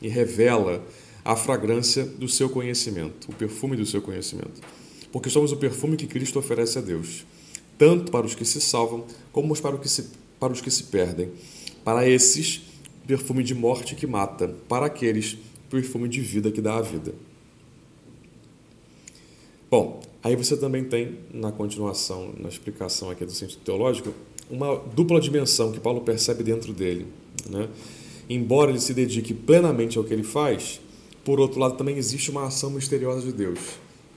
e 0.00 0.08
revela 0.08 0.84
a 1.24 1.36
fragrância 1.36 2.04
do 2.04 2.28
seu 2.28 2.48
conhecimento, 2.48 3.30
o 3.30 3.34
perfume 3.34 3.76
do 3.76 3.86
seu 3.86 4.02
conhecimento. 4.02 4.60
Porque 5.10 5.30
somos 5.30 5.52
o 5.52 5.56
perfume 5.56 5.96
que 5.96 6.06
Cristo 6.06 6.38
oferece 6.38 6.78
a 6.78 6.80
Deus, 6.80 7.24
tanto 7.78 8.10
para 8.10 8.26
os 8.26 8.34
que 8.34 8.44
se 8.44 8.60
salvam, 8.60 9.04
como 9.32 9.56
para, 9.60 9.78
que 9.78 9.88
se, 9.88 10.10
para 10.38 10.52
os 10.52 10.60
que 10.60 10.70
se 10.70 10.84
perdem. 10.84 11.30
Para 11.84 12.08
esses, 12.08 12.62
perfume 13.06 13.42
de 13.42 13.54
morte 13.54 13.94
que 13.94 14.06
mata, 14.06 14.54
para 14.68 14.86
aqueles, 14.86 15.36
perfume 15.70 16.08
de 16.08 16.20
vida 16.20 16.50
que 16.50 16.60
dá 16.60 16.76
a 16.76 16.82
vida. 16.82 17.14
Bom, 19.70 20.00
aí 20.22 20.36
você 20.36 20.56
também 20.56 20.84
tem, 20.84 21.18
na 21.32 21.50
continuação, 21.50 22.32
na 22.38 22.48
explicação 22.48 23.10
aqui 23.10 23.24
do 23.24 23.32
sentido 23.32 23.60
teológico, 23.64 24.12
uma 24.50 24.76
dupla 24.94 25.20
dimensão 25.20 25.72
que 25.72 25.80
Paulo 25.80 26.02
percebe 26.02 26.42
dentro 26.42 26.72
dele. 26.72 27.06
Né? 27.48 27.68
embora 28.28 28.70
ele 28.70 28.80
se 28.80 28.94
dedique 28.94 29.34
plenamente 29.34 29.98
ao 29.98 30.04
que 30.04 30.12
ele 30.12 30.22
faz, 30.22 30.80
por 31.24 31.38
outro 31.38 31.60
lado 31.60 31.76
também 31.76 31.96
existe 31.96 32.30
uma 32.30 32.46
ação 32.46 32.70
misteriosa 32.70 33.26
de 33.26 33.32
Deus. 33.32 33.58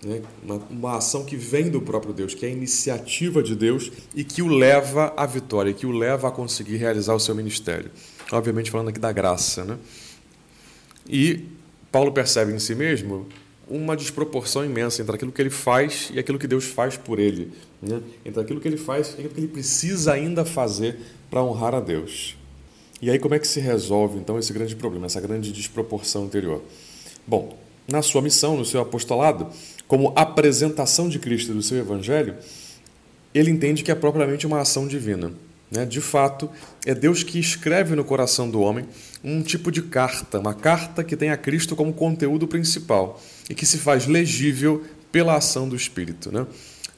Né? 0.03 0.21
Uma, 0.43 0.55
uma 0.69 0.97
ação 0.97 1.23
que 1.23 1.35
vem 1.35 1.69
do 1.69 1.81
próprio 1.81 2.13
Deus, 2.13 2.33
que 2.33 2.45
é 2.45 2.49
a 2.49 2.51
iniciativa 2.51 3.41
de 3.41 3.55
Deus 3.55 3.91
e 4.15 4.23
que 4.23 4.41
o 4.41 4.47
leva 4.47 5.13
à 5.17 5.25
vitória, 5.25 5.73
que 5.73 5.85
o 5.85 5.91
leva 5.91 6.27
a 6.27 6.31
conseguir 6.31 6.77
realizar 6.77 7.13
o 7.13 7.19
seu 7.19 7.35
ministério. 7.35 7.91
Obviamente, 8.31 8.71
falando 8.71 8.89
aqui 8.89 8.99
da 8.99 9.11
graça. 9.11 9.63
Né? 9.63 9.77
E 11.07 11.45
Paulo 11.91 12.11
percebe 12.11 12.53
em 12.53 12.59
si 12.59 12.75
mesmo 12.75 13.27
uma 13.67 13.95
desproporção 13.95 14.63
imensa 14.63 15.01
entre 15.01 15.15
aquilo 15.15 15.31
que 15.31 15.41
ele 15.41 15.49
faz 15.49 16.11
e 16.13 16.19
aquilo 16.19 16.37
que 16.37 16.47
Deus 16.47 16.65
faz 16.65 16.97
por 16.97 17.19
ele, 17.19 17.51
né? 17.81 18.01
entre 18.23 18.41
aquilo 18.41 18.59
que 18.59 18.67
ele 18.67 18.77
faz 18.77 19.09
e 19.09 19.13
aquilo 19.13 19.29
que 19.29 19.39
ele 19.39 19.47
precisa 19.47 20.13
ainda 20.13 20.45
fazer 20.45 20.97
para 21.29 21.43
honrar 21.43 21.73
a 21.73 21.79
Deus. 21.79 22.37
E 23.01 23.09
aí 23.09 23.19
como 23.19 23.35
é 23.35 23.39
que 23.39 23.47
se 23.47 23.59
resolve 23.59 24.19
então 24.19 24.37
esse 24.37 24.53
grande 24.53 24.75
problema, 24.75 25.05
essa 25.07 25.19
grande 25.19 25.51
desproporção 25.51 26.25
interior? 26.25 26.63
Bom, 27.27 27.57
na 27.87 28.01
sua 28.01 28.21
missão, 28.21 28.57
no 28.57 28.65
seu 28.65 28.81
apostolado, 28.81 29.47
como 29.87 30.13
apresentação 30.15 31.09
de 31.09 31.19
Cristo 31.19 31.51
e 31.51 31.55
do 31.55 31.61
seu 31.61 31.77
evangelho, 31.77 32.35
ele 33.33 33.51
entende 33.51 33.83
que 33.83 33.91
é 33.91 33.95
propriamente 33.95 34.47
uma 34.47 34.59
ação 34.59 34.87
divina. 34.87 35.31
Né? 35.75 35.85
De 35.85 35.99
fato, 35.99 36.49
é 36.85 36.95
Deus 36.95 37.21
que 37.21 37.37
escreve 37.37 37.95
no 37.95 38.03
coração 38.03 38.49
do 38.49 38.61
homem 38.61 38.85
um 39.23 39.41
tipo 39.41 39.71
de 39.71 39.81
carta, 39.81 40.39
uma 40.39 40.53
carta 40.53 41.03
que 41.03 41.17
tem 41.17 41.29
a 41.29 41.37
Cristo 41.37 41.75
como 41.75 41.93
conteúdo 41.93 42.47
principal 42.47 43.21
e 43.49 43.53
que 43.53 43.65
se 43.65 43.77
faz 43.77 44.07
legível 44.07 44.83
pela 45.11 45.35
ação 45.35 45.67
do 45.67 45.75
Espírito. 45.75 46.31
Né? 46.31 46.45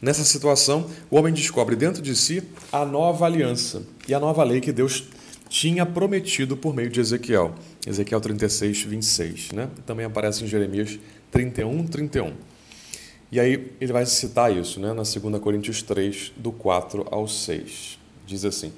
Nessa 0.01 0.23
situação, 0.23 0.89
o 1.09 1.17
homem 1.17 1.33
descobre 1.33 1.75
dentro 1.75 2.01
de 2.01 2.15
si 2.15 2.43
a 2.71 2.85
nova 2.85 3.25
aliança 3.25 3.83
e 4.07 4.13
a 4.13 4.19
nova 4.19 4.43
lei 4.43 4.61
que 4.61 4.71
Deus 4.71 5.05
tinha 5.49 5.85
prometido 5.85 6.55
por 6.55 6.75
meio 6.75 6.89
de 6.89 6.99
Ezequiel. 6.99 7.55
Ezequiel 7.85 8.21
36, 8.21 8.83
26. 8.83 9.51
Né? 9.53 9.69
Também 9.85 10.05
aparece 10.05 10.43
em 10.43 10.47
Jeremias 10.47 10.99
31, 11.31 11.87
31. 11.87 12.33
E 13.31 13.39
aí 13.39 13.71
ele 13.81 13.91
vai 13.91 14.05
citar 14.05 14.55
isso 14.55 14.79
né? 14.79 14.89
na 14.89 15.03
2 15.03 15.41
Coríntios 15.41 15.81
3, 15.81 16.33
do 16.37 16.51
4 16.51 17.05
ao 17.09 17.27
6. 17.27 17.96
Diz 18.27 18.43
assim: 18.43 18.73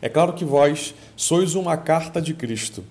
É 0.00 0.08
claro 0.08 0.32
que 0.32 0.44
vós 0.44 0.94
sois 1.16 1.56
uma 1.56 1.76
carta 1.76 2.22
de 2.22 2.32
Cristo, 2.32 2.84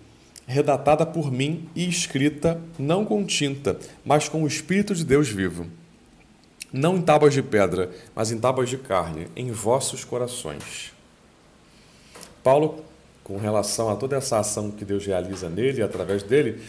redatada 0.46 1.06
por 1.06 1.32
mim 1.32 1.70
e 1.74 1.88
escrita 1.88 2.62
não 2.78 3.06
com 3.06 3.26
tinta, 3.26 3.80
mas 4.06 4.28
com 4.28 4.44
o 4.44 4.48
Espírito 4.48 4.94
de 4.94 5.06
Deus 5.06 5.30
vivo. 5.30 5.66
Não 6.72 6.98
em 6.98 7.02
tábuas 7.02 7.34
de 7.34 7.42
pedra, 7.42 7.90
mas 8.14 8.32
em 8.32 8.40
tábuas 8.40 8.70
de 8.70 8.78
carne, 8.78 9.28
em 9.36 9.52
vossos 9.52 10.04
corações. 10.04 10.94
Paulo, 12.44 12.84
com 13.24 13.38
relação 13.38 13.90
a 13.90 13.96
toda 13.96 14.18
essa 14.18 14.40
ação 14.40 14.72
que 14.72 14.84
Deus 14.84 15.06
realiza 15.06 15.50
nele 15.50 15.80
e 15.80 15.84
através 15.84 16.24
dele, 16.24 16.62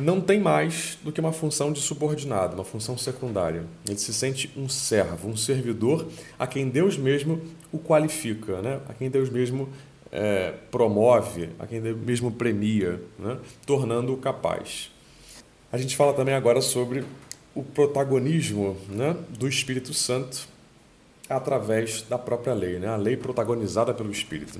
não 0.00 0.20
tem 0.20 0.40
mais 0.40 0.98
do 1.02 1.12
que 1.12 1.20
uma 1.20 1.32
função 1.32 1.72
de 1.72 1.80
subordinado, 1.80 2.54
uma 2.54 2.64
função 2.64 2.96
secundária. 2.96 3.64
Ele 3.86 3.98
se 3.98 4.12
sente 4.12 4.50
um 4.56 4.68
servo, 4.68 5.28
um 5.28 5.36
servidor 5.36 6.06
a 6.38 6.46
quem 6.46 6.68
Deus 6.68 6.96
mesmo 6.96 7.40
o 7.72 7.78
qualifica, 7.78 8.60
né? 8.60 8.80
a 8.88 8.94
quem 8.94 9.10
Deus 9.10 9.28
mesmo 9.28 9.68
é, 10.10 10.54
promove, 10.70 11.50
a 11.58 11.66
quem 11.66 11.80
Deus 11.80 11.98
mesmo 11.98 12.30
premia, 12.32 13.00
né? 13.18 13.38
tornando-o 13.66 14.16
capaz. 14.16 14.90
A 15.72 15.78
gente 15.78 15.96
fala 15.96 16.12
também 16.12 16.34
agora 16.34 16.60
sobre 16.60 17.04
o 17.54 17.62
protagonismo 17.62 18.76
né? 18.88 19.16
do 19.28 19.46
Espírito 19.46 19.92
Santo 19.92 20.48
através 21.28 22.02
da 22.02 22.18
própria 22.18 22.54
lei, 22.54 22.78
né? 22.78 22.88
a 22.88 22.96
lei 22.96 23.16
protagonizada 23.16 23.94
pelo 23.94 24.10
Espírito. 24.10 24.58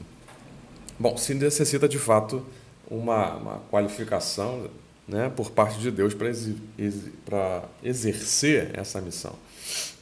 Bom, 0.99 1.17
se 1.17 1.35
necessita 1.35 1.89
de 1.89 1.99
fato 1.99 2.45
uma, 2.91 3.37
uma 3.37 3.59
qualificação 3.71 4.69
né, 5.11 5.31
por 5.35 5.51
parte 5.51 5.79
de 5.81 5.91
Deus 5.91 6.15
para 6.15 7.65
exercer 7.83 8.71
essa 8.73 9.01
missão, 9.01 9.35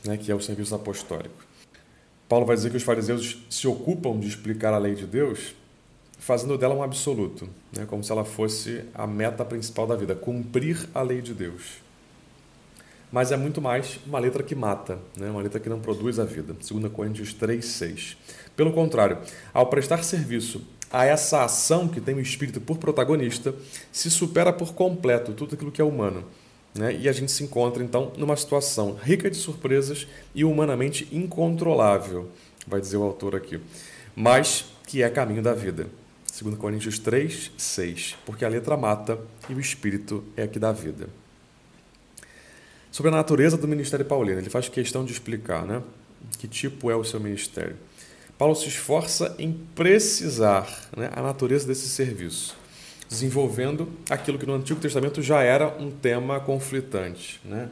né, 0.05 0.17
que 0.17 0.31
é 0.31 0.35
o 0.35 0.41
serviço 0.41 0.75
apostólico. 0.75 1.47
Paulo 2.29 2.45
vai 2.45 2.55
dizer 2.55 2.71
que 2.71 2.77
os 2.77 2.83
fariseus 2.83 3.39
se 3.49 3.67
ocupam 3.67 4.19
de 4.19 4.29
explicar 4.29 4.75
a 4.75 4.79
lei 4.79 4.95
de 4.95 5.07
Deus, 5.07 5.55
fazendo 6.19 6.59
dela 6.59 6.75
um 6.75 6.83
absoluto, 6.83 7.49
né, 7.75 7.87
como 7.87 8.05
se 8.05 8.13
ela 8.13 8.25
fosse 8.25 8.85
a 8.95 9.07
meta 9.07 9.45
principal 9.45 9.87
da 9.87 9.97
vida, 9.97 10.15
cumprir 10.15 10.87
a 10.95 11.01
lei 11.01 11.23
de 11.23 11.33
Deus. 11.33 11.79
Mas 13.11 13.33
é 13.33 13.37
muito 13.39 13.63
mais 13.63 13.99
uma 14.05 14.19
letra 14.19 14.43
que 14.43 14.55
mata, 14.55 14.99
né, 15.17 15.31
uma 15.31 15.41
letra 15.41 15.59
que 15.59 15.71
não 15.71 15.81
produz 15.81 16.19
a 16.19 16.25
vida. 16.25 16.53
2 16.53 16.93
Coríntios 16.93 17.33
3, 17.33 17.65
6. 17.65 18.19
Pelo 18.55 18.71
contrário, 18.75 19.19
ao 19.55 19.71
prestar 19.71 20.05
serviço 20.05 20.63
a 20.93 21.05
essa 21.05 21.45
ação 21.45 21.89
que 21.89 22.01
tem 22.01 22.15
o 22.15 22.21
espírito 22.21 22.61
por 22.61 22.79
protagonista, 22.79 23.55
se 23.93 24.11
supera 24.11 24.53
por 24.53 24.75
completo 24.75 25.33
tudo 25.33 25.55
aquilo 25.55 25.73
que 25.73 25.81
é 25.81 25.85
humano. 25.85 26.25
Né? 26.75 26.97
E 27.01 27.09
a 27.09 27.13
gente 27.13 27.33
se 27.33 27.43
encontra, 27.43 27.83
então, 27.83 28.13
numa 28.17 28.37
situação 28.37 28.95
rica 28.95 29.31
de 29.31 29.37
surpresas 29.37 30.07
e 30.35 30.45
humanamente 30.45 31.09
incontrolável, 31.13 32.29
vai 32.67 32.81
dizer 32.81 32.97
o 32.97 33.03
autor 33.03 33.35
aqui, 33.35 33.61
mas 34.15 34.67
que 34.87 35.03
é 35.03 35.11
caminho 35.11 35.43
da 35.43 35.55
vida. 35.55 35.87
2 36.41 36.57
Coríntios 36.57 36.99
3, 36.99 37.51
6. 37.57 38.17
Porque 38.25 38.45
a 38.45 38.49
letra 38.49 38.77
mata 38.77 39.19
e 39.49 39.55
o 39.55 39.61
espírito 39.61 40.23
é 40.37 40.47
que 40.47 40.59
dá 40.59 40.73
vida. 40.73 41.09
Sobre 42.91 43.11
a 43.11 43.15
natureza 43.15 43.57
do 43.57 43.69
ministério 43.69 44.05
paulino, 44.05 44.41
ele 44.41 44.51
faz 44.51 44.69
questão 44.69 45.05
de 45.05 45.13
explicar 45.13 45.67
né? 45.67 45.83
que 46.39 46.47
tipo 46.47 46.91
é 46.91 46.97
o 46.97 47.05
seu 47.05 47.21
ministério. 47.21 47.77
Paulo 48.39 48.55
se 48.55 48.69
esforça 48.69 49.35
em 49.37 49.53
precisar 49.75 50.89
né, 50.97 51.11
a 51.13 51.21
natureza 51.21 51.67
desse 51.67 51.89
serviço, 51.89 52.57
desenvolvendo 53.09 53.89
aquilo 54.09 54.39
que 54.39 54.47
no 54.47 54.55
Antigo 54.55 54.81
Testamento 54.81 55.21
já 55.21 55.43
era 55.43 55.77
um 55.77 55.91
tema 55.91 56.39
conflitante, 56.39 57.41
né, 57.45 57.69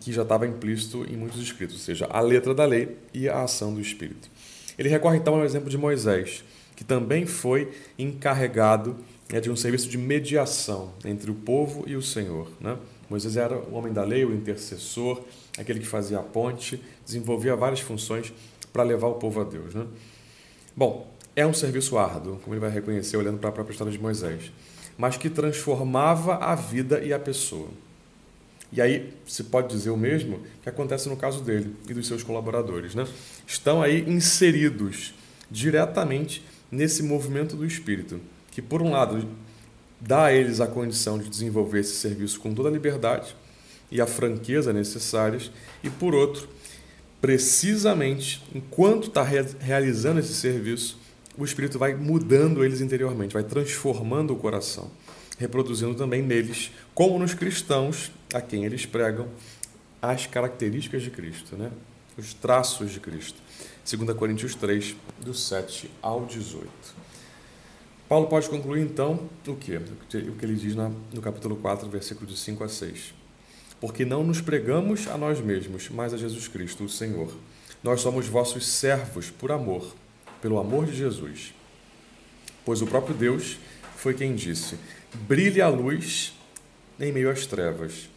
que 0.00 0.12
já 0.12 0.22
estava 0.22 0.46
implícito 0.46 1.04
em 1.04 1.14
muitos 1.14 1.42
escritos, 1.42 1.76
ou 1.76 1.82
seja, 1.82 2.06
a 2.06 2.20
letra 2.20 2.54
da 2.54 2.64
lei 2.64 2.96
e 3.12 3.28
a 3.28 3.42
ação 3.42 3.74
do 3.74 3.82
Espírito. 3.82 4.30
Ele 4.78 4.88
recorre 4.88 5.18
então 5.18 5.34
ao 5.34 5.44
exemplo 5.44 5.68
de 5.68 5.76
Moisés, 5.76 6.42
que 6.74 6.82
também 6.82 7.26
foi 7.26 7.70
encarregado 7.98 8.96
né, 9.30 9.40
de 9.40 9.50
um 9.50 9.56
serviço 9.56 9.90
de 9.90 9.98
mediação 9.98 10.94
entre 11.04 11.30
o 11.30 11.34
povo 11.34 11.84
e 11.86 11.96
o 11.96 12.02
Senhor. 12.02 12.50
Né? 12.58 12.78
Moisés 13.10 13.36
era 13.36 13.58
o 13.58 13.74
homem 13.74 13.92
da 13.92 14.04
lei, 14.04 14.24
o 14.24 14.32
intercessor, 14.32 15.22
aquele 15.58 15.80
que 15.80 15.86
fazia 15.86 16.18
a 16.18 16.22
ponte, 16.22 16.82
desenvolvia 17.04 17.54
várias 17.54 17.80
funções 17.80 18.32
para 18.72 18.82
levar 18.82 19.08
o 19.08 19.14
povo 19.14 19.40
a 19.40 19.44
Deus. 19.44 19.74
Né? 19.74 19.86
Bom, 20.76 21.12
é 21.34 21.46
um 21.46 21.54
serviço 21.54 21.98
árduo, 21.98 22.38
como 22.42 22.54
ele 22.54 22.60
vai 22.60 22.70
reconhecer 22.70 23.16
olhando 23.16 23.38
para 23.38 23.50
a 23.50 23.52
própria 23.52 23.72
história 23.72 23.92
de 23.92 23.98
Moisés, 23.98 24.52
mas 24.96 25.16
que 25.16 25.30
transformava 25.30 26.36
a 26.36 26.54
vida 26.54 27.00
e 27.00 27.12
a 27.12 27.18
pessoa. 27.18 27.68
E 28.72 28.80
aí 28.80 29.12
se 29.26 29.44
pode 29.44 29.68
dizer 29.68 29.90
o 29.90 29.96
mesmo 29.96 30.40
que 30.62 30.68
acontece 30.68 31.08
no 31.08 31.16
caso 31.16 31.42
dele 31.42 31.74
e 31.88 31.94
dos 31.94 32.06
seus 32.06 32.22
colaboradores. 32.22 32.94
Né? 32.94 33.06
Estão 33.46 33.82
aí 33.82 34.08
inseridos 34.08 35.14
diretamente 35.50 36.44
nesse 36.70 37.02
movimento 37.02 37.56
do 37.56 37.66
Espírito, 37.66 38.20
que 38.52 38.62
por 38.62 38.80
um 38.80 38.92
lado 38.92 39.26
dá 40.00 40.26
a 40.26 40.32
eles 40.32 40.60
a 40.60 40.66
condição 40.66 41.18
de 41.18 41.28
desenvolver 41.28 41.80
esse 41.80 41.96
serviço 41.96 42.40
com 42.40 42.54
toda 42.54 42.68
a 42.68 42.72
liberdade 42.72 43.34
e 43.90 44.00
a 44.00 44.06
franqueza 44.06 44.72
necessárias, 44.72 45.50
e 45.82 45.90
por 45.90 46.14
outro, 46.14 46.48
precisamente 47.20 48.42
enquanto 48.54 49.08
está 49.08 49.22
realizando 49.22 50.20
esse 50.20 50.34
serviço, 50.34 50.98
o 51.36 51.44
Espírito 51.44 51.78
vai 51.78 51.94
mudando 51.94 52.64
eles 52.64 52.80
interiormente, 52.80 53.32
vai 53.32 53.44
transformando 53.44 54.32
o 54.32 54.36
coração, 54.36 54.90
reproduzindo 55.38 55.94
também 55.94 56.22
neles, 56.22 56.70
como 56.94 57.18
nos 57.18 57.34
cristãos 57.34 58.10
a 58.32 58.40
quem 58.40 58.64
eles 58.64 58.86
pregam, 58.86 59.28
as 60.02 60.26
características 60.26 61.02
de 61.02 61.10
Cristo, 61.10 61.56
né? 61.56 61.70
os 62.16 62.34
traços 62.34 62.90
de 62.90 63.00
Cristo. 63.00 63.38
2 63.88 64.16
Coríntios 64.16 64.54
3, 64.54 64.96
do 65.20 65.34
7 65.34 65.90
ao 66.00 66.24
18. 66.24 66.68
Paulo 68.08 68.26
pode 68.26 68.48
concluir 68.48 68.82
então 68.82 69.28
o 69.46 69.54
que? 69.54 69.76
O 69.76 70.34
que 70.36 70.44
ele 70.44 70.54
diz 70.54 70.74
no 70.74 71.20
capítulo 71.22 71.56
4, 71.56 71.88
versículo 71.88 72.26
de 72.26 72.36
5 72.36 72.64
a 72.64 72.68
6 72.68 73.19
porque 73.80 74.04
não 74.04 74.22
nos 74.22 74.40
pregamos 74.40 75.08
a 75.08 75.16
nós 75.16 75.40
mesmos, 75.40 75.88
mas 75.88 76.12
a 76.12 76.16
Jesus 76.16 76.46
Cristo, 76.46 76.84
o 76.84 76.88
Senhor. 76.88 77.32
Nós 77.82 78.02
somos 78.02 78.26
vossos 78.26 78.66
servos 78.66 79.30
por 79.30 79.50
amor, 79.50 79.94
pelo 80.42 80.58
amor 80.58 80.84
de 80.84 80.94
Jesus. 80.94 81.54
Pois 82.64 82.82
o 82.82 82.86
próprio 82.86 83.14
Deus 83.14 83.58
foi 83.96 84.12
quem 84.12 84.34
disse: 84.34 84.76
Brilhe 85.26 85.62
a 85.62 85.68
luz 85.68 86.34
em 86.98 87.10
meio 87.10 87.30
às 87.30 87.46
trevas. 87.46 88.08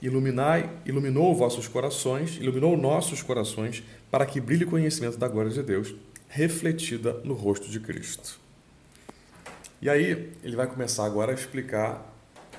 Iluminai, 0.00 0.70
iluminou 0.84 1.34
vossos 1.34 1.66
corações, 1.66 2.36
iluminou 2.36 2.76
nossos 2.76 3.22
corações, 3.22 3.82
para 4.10 4.26
que 4.26 4.40
brilhe 4.40 4.64
o 4.64 4.68
conhecimento 4.68 5.16
da 5.16 5.26
glória 5.26 5.50
de 5.50 5.62
Deus, 5.62 5.94
refletida 6.28 7.14
no 7.24 7.34
rosto 7.34 7.68
de 7.68 7.80
Cristo. 7.80 8.38
E 9.80 9.88
aí, 9.88 10.32
ele 10.44 10.54
vai 10.54 10.66
começar 10.66 11.04
agora 11.04 11.32
a 11.32 11.34
explicar 11.34 12.14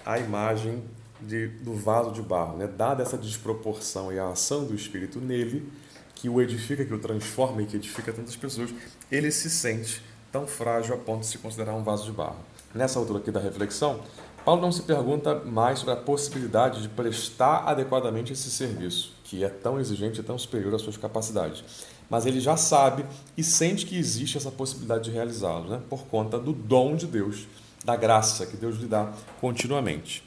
a 0.05 0.17
imagem 0.17 0.83
de, 1.21 1.47
do 1.47 1.73
vaso 1.73 2.11
de 2.11 2.21
barro, 2.21 2.57
né? 2.57 2.67
dada 2.67 3.03
essa 3.03 3.17
desproporção 3.17 4.11
e 4.11 4.19
a 4.19 4.29
ação 4.29 4.65
do 4.65 4.73
Espírito 4.73 5.19
nele, 5.19 5.71
que 6.15 6.29
o 6.29 6.41
edifica, 6.41 6.83
que 6.83 6.93
o 6.93 6.99
transforma 6.99 7.61
e 7.61 7.65
que 7.65 7.77
edifica 7.77 8.11
tantas 8.11 8.35
pessoas, 8.35 8.73
ele 9.11 9.31
se 9.31 9.49
sente 9.49 10.01
tão 10.31 10.45
frágil 10.45 10.93
a 10.93 10.97
ponto 10.97 11.21
de 11.21 11.27
se 11.27 11.37
considerar 11.37 11.73
um 11.73 11.83
vaso 11.83 12.05
de 12.05 12.11
barro. 12.11 12.37
nessa 12.73 12.99
altura 12.99 13.19
aqui 13.19 13.31
da 13.31 13.39
reflexão, 13.39 14.01
Paulo 14.45 14.61
não 14.61 14.71
se 14.71 14.83
pergunta 14.83 15.35
mais 15.35 15.79
sobre 15.79 15.93
a 15.93 15.97
possibilidade 15.97 16.81
de 16.81 16.89
prestar 16.89 17.63
adequadamente 17.65 18.33
esse 18.33 18.49
serviço, 18.49 19.13
que 19.23 19.43
é 19.43 19.49
tão 19.49 19.79
exigente 19.79 20.19
e 20.19 20.23
tão 20.23 20.37
superior 20.37 20.73
às 20.73 20.81
suas 20.81 20.97
capacidades. 20.97 21.63
Mas 22.09 22.25
ele 22.25 22.39
já 22.39 22.57
sabe 22.57 23.05
e 23.37 23.43
sente 23.43 23.85
que 23.85 23.97
existe 23.97 24.37
essa 24.37 24.49
possibilidade 24.49 25.05
de 25.05 25.11
realizá-lo, 25.11 25.69
né? 25.69 25.81
por 25.89 26.05
conta 26.05 26.39
do 26.39 26.53
dom 26.53 26.95
de 26.95 27.05
Deus, 27.05 27.47
da 27.85 27.95
graça 27.95 28.45
que 28.45 28.57
Deus 28.57 28.77
lhe 28.77 28.87
dá 28.87 29.11
continuamente. 29.39 30.23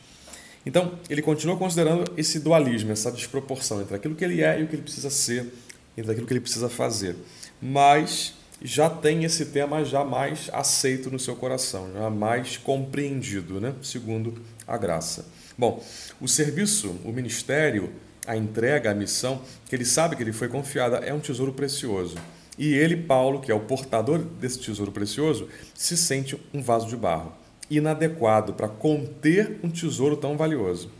Então, 0.65 0.99
ele 1.11 1.23
continua 1.23 1.57
considerando 1.57 2.05
esse 2.17 2.39
dualismo, 2.39 2.93
essa 2.93 3.11
desproporção 3.11 3.81
entre 3.81 3.97
aquilo 3.97 4.15
que 4.15 4.25
ele 4.25 4.43
é 4.43 4.61
e 4.61 4.63
o 4.63 4.69
que 4.69 4.77
ele 4.77 4.83
precisa 4.83 5.11
ser, 5.11 5.53
entre 5.97 6.13
aquilo 6.13 6.27
que 6.27 6.33
ele 6.33 6.41
precisa 6.41 6.69
fazer. 6.69 7.17
Mas 7.61 8.35
já 8.63 8.89
tem 8.89 9.25
esse 9.25 9.47
tema 9.47 9.85
já 9.85 10.05
mais 10.05 10.49
aceito 10.53 11.11
no 11.11 11.19
seu 11.19 11.35
coração, 11.35 11.91
já 11.93 12.09
mais 12.09 12.57
compreendido, 12.57 13.61
né? 13.61 13.75
segundo 13.83 14.41
a 14.67 14.79
graça. 14.79 15.27
Bom, 15.59 15.85
o 16.21 16.29
serviço, 16.29 16.97
o 17.05 17.13
ministério, 17.13 17.91
a 18.27 18.37
entrega, 18.37 18.91
a 18.91 18.95
missão, 18.95 19.43
que 19.69 19.75
ele 19.75 19.85
sabe 19.85 20.15
que 20.15 20.23
ele 20.23 20.33
foi 20.33 20.49
confiada, 20.49 20.99
é 20.99 21.13
um 21.13 21.21
tesouro 21.21 21.53
precioso. 21.53 22.17
E 22.57 22.73
ele, 22.75 22.97
Paulo, 22.97 23.41
que 23.41 23.51
é 23.51 23.55
o 23.55 23.61
portador 23.61 24.19
desse 24.19 24.61
tesouro 24.61 24.93
precioso, 24.93 25.49
se 25.75 25.97
sente 25.97 26.39
um 26.55 26.63
vaso 26.63 26.87
de 26.87 26.97
barro, 26.97 27.33
inadequado 27.77 28.53
para 28.53 28.69
conter 28.69 29.59
um 29.63 29.71
tesouro 29.71 30.17
tão 30.17 30.37
valioso. 30.37 30.91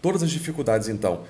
Todas 0.00 0.22
as 0.22 0.30
dificuldades, 0.30 0.88
então, 0.88 1.24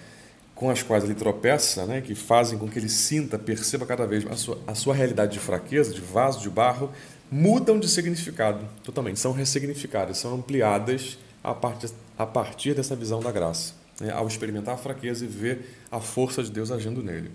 com 0.55 0.71
as 0.71 0.83
quais 0.83 1.05
ele 1.05 1.15
tropeça, 1.15 1.87
né, 1.87 2.01
que 2.01 2.15
fazem 2.15 2.59
com 2.59 2.69
que 2.69 2.79
ele 2.79 2.89
sinta, 2.89 3.39
perceba 3.39 3.87
cada 3.87 4.07
vez 4.07 4.27
a 4.27 4.37
sua, 4.37 4.59
a 4.67 4.75
sua 4.75 4.95
realidade 4.95 5.33
de 5.33 5.39
fraqueza, 5.39 5.93
de 5.93 6.01
vaso 6.01 6.41
de 6.41 6.51
barro, 6.51 6.91
mudam 7.31 7.79
de 7.79 7.89
significado 7.89 8.69
totalmente, 8.85 9.19
são 9.19 9.33
ressignificadas, 9.33 10.19
são 10.19 10.35
ampliadas 10.35 11.19
a 11.43 11.55
partir, 11.55 11.91
a 12.19 12.27
partir 12.27 12.75
dessa 12.75 12.95
visão 12.95 13.21
da 13.21 13.33
graça, 13.33 13.73
né, 14.01 14.13
ao 14.13 14.27
experimentar 14.27 14.75
a 14.75 14.79
fraqueza 14.79 15.25
e 15.25 15.29
ver 15.29 15.79
a 15.91 15.99
força 15.99 16.43
de 16.43 16.51
Deus 16.51 16.71
agindo 16.71 17.03
nele. 17.03 17.31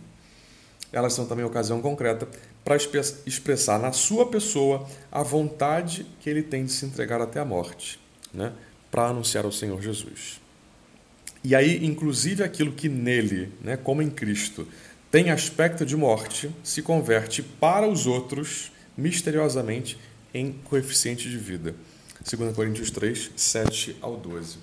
Elas 0.96 1.12
são 1.12 1.26
também 1.26 1.44
ocasião 1.44 1.82
concreta 1.82 2.26
para 2.64 2.78
expressar 3.26 3.78
na 3.78 3.92
sua 3.92 4.28
pessoa 4.28 4.88
a 5.12 5.22
vontade 5.22 6.06
que 6.22 6.30
ele 6.30 6.42
tem 6.42 6.64
de 6.64 6.72
se 6.72 6.86
entregar 6.86 7.20
até 7.20 7.38
a 7.38 7.44
morte, 7.44 8.00
né, 8.34 8.54
para 8.90 9.10
anunciar 9.10 9.44
ao 9.44 9.52
Senhor 9.52 9.82
Jesus. 9.82 10.40
E 11.44 11.54
aí, 11.54 11.86
inclusive, 11.86 12.44
aquilo 12.44 12.72
que 12.72 12.88
nele, 12.88 13.52
né, 13.62 13.76
como 13.76 14.02
em 14.02 14.10
Cristo, 14.10 14.66
tem 15.12 15.32
aspecto 15.32 15.86
de 15.86 15.98
morte, 15.98 16.50
se 16.64 16.82
converte 16.82 17.44
para 17.44 17.86
os 17.86 18.08
outros, 18.08 18.72
misteriosamente, 18.98 20.00
em 20.34 20.54
coeficiente 20.64 21.30
de 21.30 21.38
vida. 21.38 21.76
2 22.24 22.56
Coríntios 22.56 22.90
3, 22.90 23.32
7 23.36 23.98
ao 24.00 24.16
12. 24.16 24.60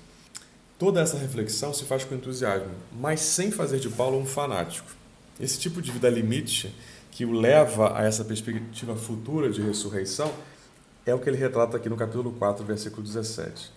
Toda 0.79 0.99
essa 0.99 1.15
reflexão 1.15 1.71
se 1.71 1.85
faz 1.85 2.03
com 2.03 2.15
entusiasmo, 2.15 2.73
mas 2.91 3.19
sem 3.19 3.51
fazer 3.51 3.79
de 3.79 3.89
Paulo 3.89 4.17
um 4.17 4.25
fanático. 4.25 5.02
Esse 5.39 5.59
tipo 5.59 5.81
de 5.81 5.91
vida 5.91 6.09
limite, 6.09 6.73
que 7.11 7.25
o 7.25 7.31
leva 7.31 7.97
a 7.97 8.03
essa 8.03 8.23
perspectiva 8.23 8.95
futura 8.95 9.49
de 9.49 9.61
ressurreição, 9.61 10.31
é 11.05 11.13
o 11.13 11.19
que 11.19 11.29
ele 11.29 11.37
retrata 11.37 11.77
aqui 11.77 11.89
no 11.89 11.97
capítulo 11.97 12.31
4, 12.33 12.65
versículo 12.65 13.03
17. 13.03 13.71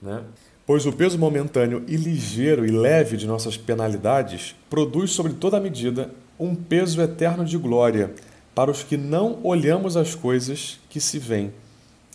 Né? 0.00 0.22
Pois 0.66 0.86
o 0.86 0.92
peso 0.92 1.18
momentâneo 1.18 1.84
e 1.86 1.96
ligeiro 1.96 2.64
e 2.64 2.70
leve 2.70 3.16
de 3.16 3.26
nossas 3.26 3.56
penalidades 3.56 4.54
produz 4.68 5.10
sobre 5.10 5.32
toda 5.34 5.56
a 5.56 5.60
medida 5.60 6.10
um 6.38 6.54
peso 6.54 7.02
eterno 7.02 7.44
de 7.44 7.58
glória 7.58 8.14
para 8.54 8.70
os 8.70 8.82
que 8.82 8.96
não 8.96 9.40
olhamos 9.42 9.96
as 9.96 10.14
coisas 10.14 10.78
que 10.88 11.00
se 11.00 11.18
veem, 11.18 11.52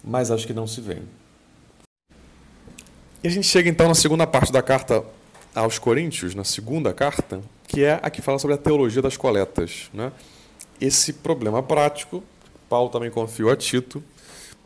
mas 0.03 0.31
as 0.31 0.45
que 0.45 0.53
não 0.53 0.65
se 0.65 0.81
veem. 0.81 1.03
E 3.23 3.27
a 3.27 3.31
gente 3.31 3.47
chega 3.47 3.69
então 3.69 3.87
na 3.87 3.95
segunda 3.95 4.25
parte 4.25 4.51
da 4.51 4.61
carta 4.61 5.03
aos 5.55 5.79
Coríntios, 5.79 6.35
na 6.35 6.43
segunda 6.43 6.93
carta, 6.93 7.41
que 7.67 7.83
é 7.83 7.99
a 8.03 8.09
que 8.09 8.21
fala 8.21 8.37
sobre 8.37 8.55
a 8.55 8.57
teologia 8.57 9.01
das 9.01 9.15
coletas. 9.15 9.89
Né? 9.93 10.11
Esse 10.79 11.13
problema 11.13 11.63
prático, 11.63 12.21
Paulo 12.69 12.89
também 12.89 13.09
confiou 13.09 13.49
a 13.49 13.55
Tito, 13.55 14.03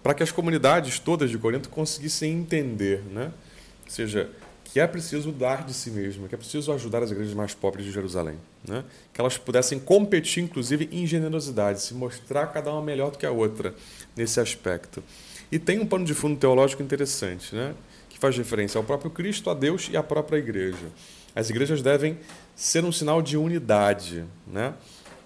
para 0.02 0.14
que 0.14 0.24
as 0.24 0.32
comunidades 0.32 0.98
todas 0.98 1.30
de 1.30 1.38
Corinto 1.38 1.70
conseguissem 1.70 2.34
entender. 2.34 3.04
Né? 3.12 3.32
Ou 3.86 3.92
seja, 3.92 4.30
que 4.64 4.80
é 4.80 4.88
preciso 4.88 5.32
dar 5.32 5.64
de 5.64 5.74
si 5.74 5.92
mesmo, 5.92 6.28
que 6.28 6.36
é 6.36 6.38
preciso 6.38 6.72
ajudar 6.72 7.04
as 7.04 7.12
igrejas 7.12 7.34
mais 7.34 7.54
pobres 7.54 7.86
de 7.86 7.92
Jerusalém. 7.92 8.36
Né? 8.68 8.84
Que 9.14 9.22
elas 9.22 9.38
pudessem 9.38 9.78
competir, 9.80 10.44
inclusive, 10.44 10.90
em 10.92 11.06
generosidade, 11.06 11.82
se 11.82 11.94
mostrar 11.94 12.48
cada 12.48 12.72
uma 12.72 12.82
melhor 12.82 13.12
do 13.12 13.18
que 13.18 13.26
a 13.26 13.32
outra 13.32 13.76
nesse 14.16 14.40
aspecto. 14.40 15.04
E 15.52 15.58
tem 15.58 15.80
um 15.80 15.86
pano 15.86 16.06
de 16.06 16.14
fundo 16.14 16.38
teológico 16.38 16.84
interessante, 16.84 17.56
né? 17.56 17.74
Que 18.20 18.22
faz 18.22 18.38
referência 18.38 18.78
ao 18.78 18.84
próprio 18.84 19.10
Cristo, 19.10 19.50
a 19.50 19.54
Deus 19.54 19.90
e 19.90 19.96
à 19.96 20.04
própria 20.04 20.38
igreja. 20.38 20.92
As 21.34 21.50
igrejas 21.50 21.82
devem 21.82 22.20
ser 22.54 22.84
um 22.84 22.92
sinal 22.92 23.22
de 23.22 23.38
unidade 23.38 24.26
né? 24.46 24.74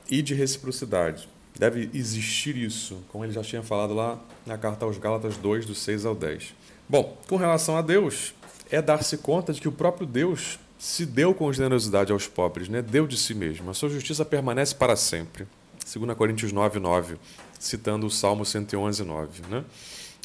e 0.10 0.22
de 0.22 0.36
reciprocidade. 0.36 1.28
Deve 1.58 1.90
existir 1.94 2.56
isso, 2.56 3.04
como 3.12 3.24
ele 3.26 3.34
já 3.34 3.42
tinha 3.42 3.64
falado 3.64 3.94
lá 3.96 4.20
na 4.46 4.58
carta 4.58 4.86
aos 4.86 4.98
Gálatas 4.98 5.38
2, 5.38 5.66
do 5.66 5.74
6 5.74 6.06
ao 6.06 6.14
10. 6.14 6.54
Bom, 6.88 7.18
com 7.28 7.36
relação 7.36 7.76
a 7.76 7.82
Deus, 7.82 8.36
é 8.70 8.82
dar-se 8.82 9.18
conta 9.18 9.52
de 9.54 9.60
que 9.60 9.68
o 9.68 9.72
próprio 9.72 10.06
Deus 10.06 10.60
se 10.78 11.06
deu 11.06 11.34
com 11.34 11.52
generosidade 11.52 12.12
aos 12.12 12.28
pobres, 12.28 12.70
né? 12.70 12.82
deu 12.82 13.08
de 13.08 13.18
si 13.18 13.34
mesmo. 13.34 13.72
A 13.72 13.74
sua 13.74 13.90
justiça 13.90 14.24
permanece 14.24 14.76
para 14.76 14.96
sempre. 14.96 15.48
2 15.92 16.16
Coríntios 16.16 16.52
9, 16.52 16.80
9, 16.80 17.16
citando 17.60 18.06
o 18.06 18.12
Salmo 18.12 18.46
111, 18.46 19.04
9. 19.04 19.42
Né? 19.50 19.64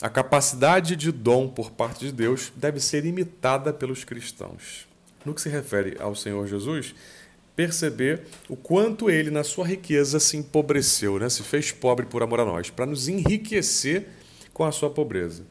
A 0.01 0.09
capacidade 0.09 0.95
de 0.95 1.11
dom 1.11 1.49
por 1.49 1.73
parte 1.73 2.07
de 2.07 2.13
Deus 2.13 2.53
deve 2.55 2.79
ser 2.79 3.05
imitada 3.05 3.73
pelos 3.73 4.05
cristãos. 4.05 4.87
No 5.25 5.35
que 5.35 5.41
se 5.41 5.49
refere 5.49 5.97
ao 5.99 6.15
Senhor 6.15 6.47
Jesus, 6.47 6.95
perceber 7.57 8.23
o 8.49 8.55
quanto 8.55 9.11
ele, 9.11 9.31
na 9.31 9.43
sua 9.43 9.67
riqueza, 9.67 10.21
se 10.21 10.37
empobreceu, 10.37 11.19
né? 11.19 11.29
se 11.29 11.43
fez 11.43 11.73
pobre 11.73 12.07
por 12.07 12.23
amor 12.23 12.39
a 12.39 12.45
nós, 12.45 12.71
para 12.71 12.87
nos 12.87 13.09
enriquecer 13.09 14.09
com 14.53 14.65
a 14.65 14.71
sua 14.71 14.89
pobreza. 14.89 15.43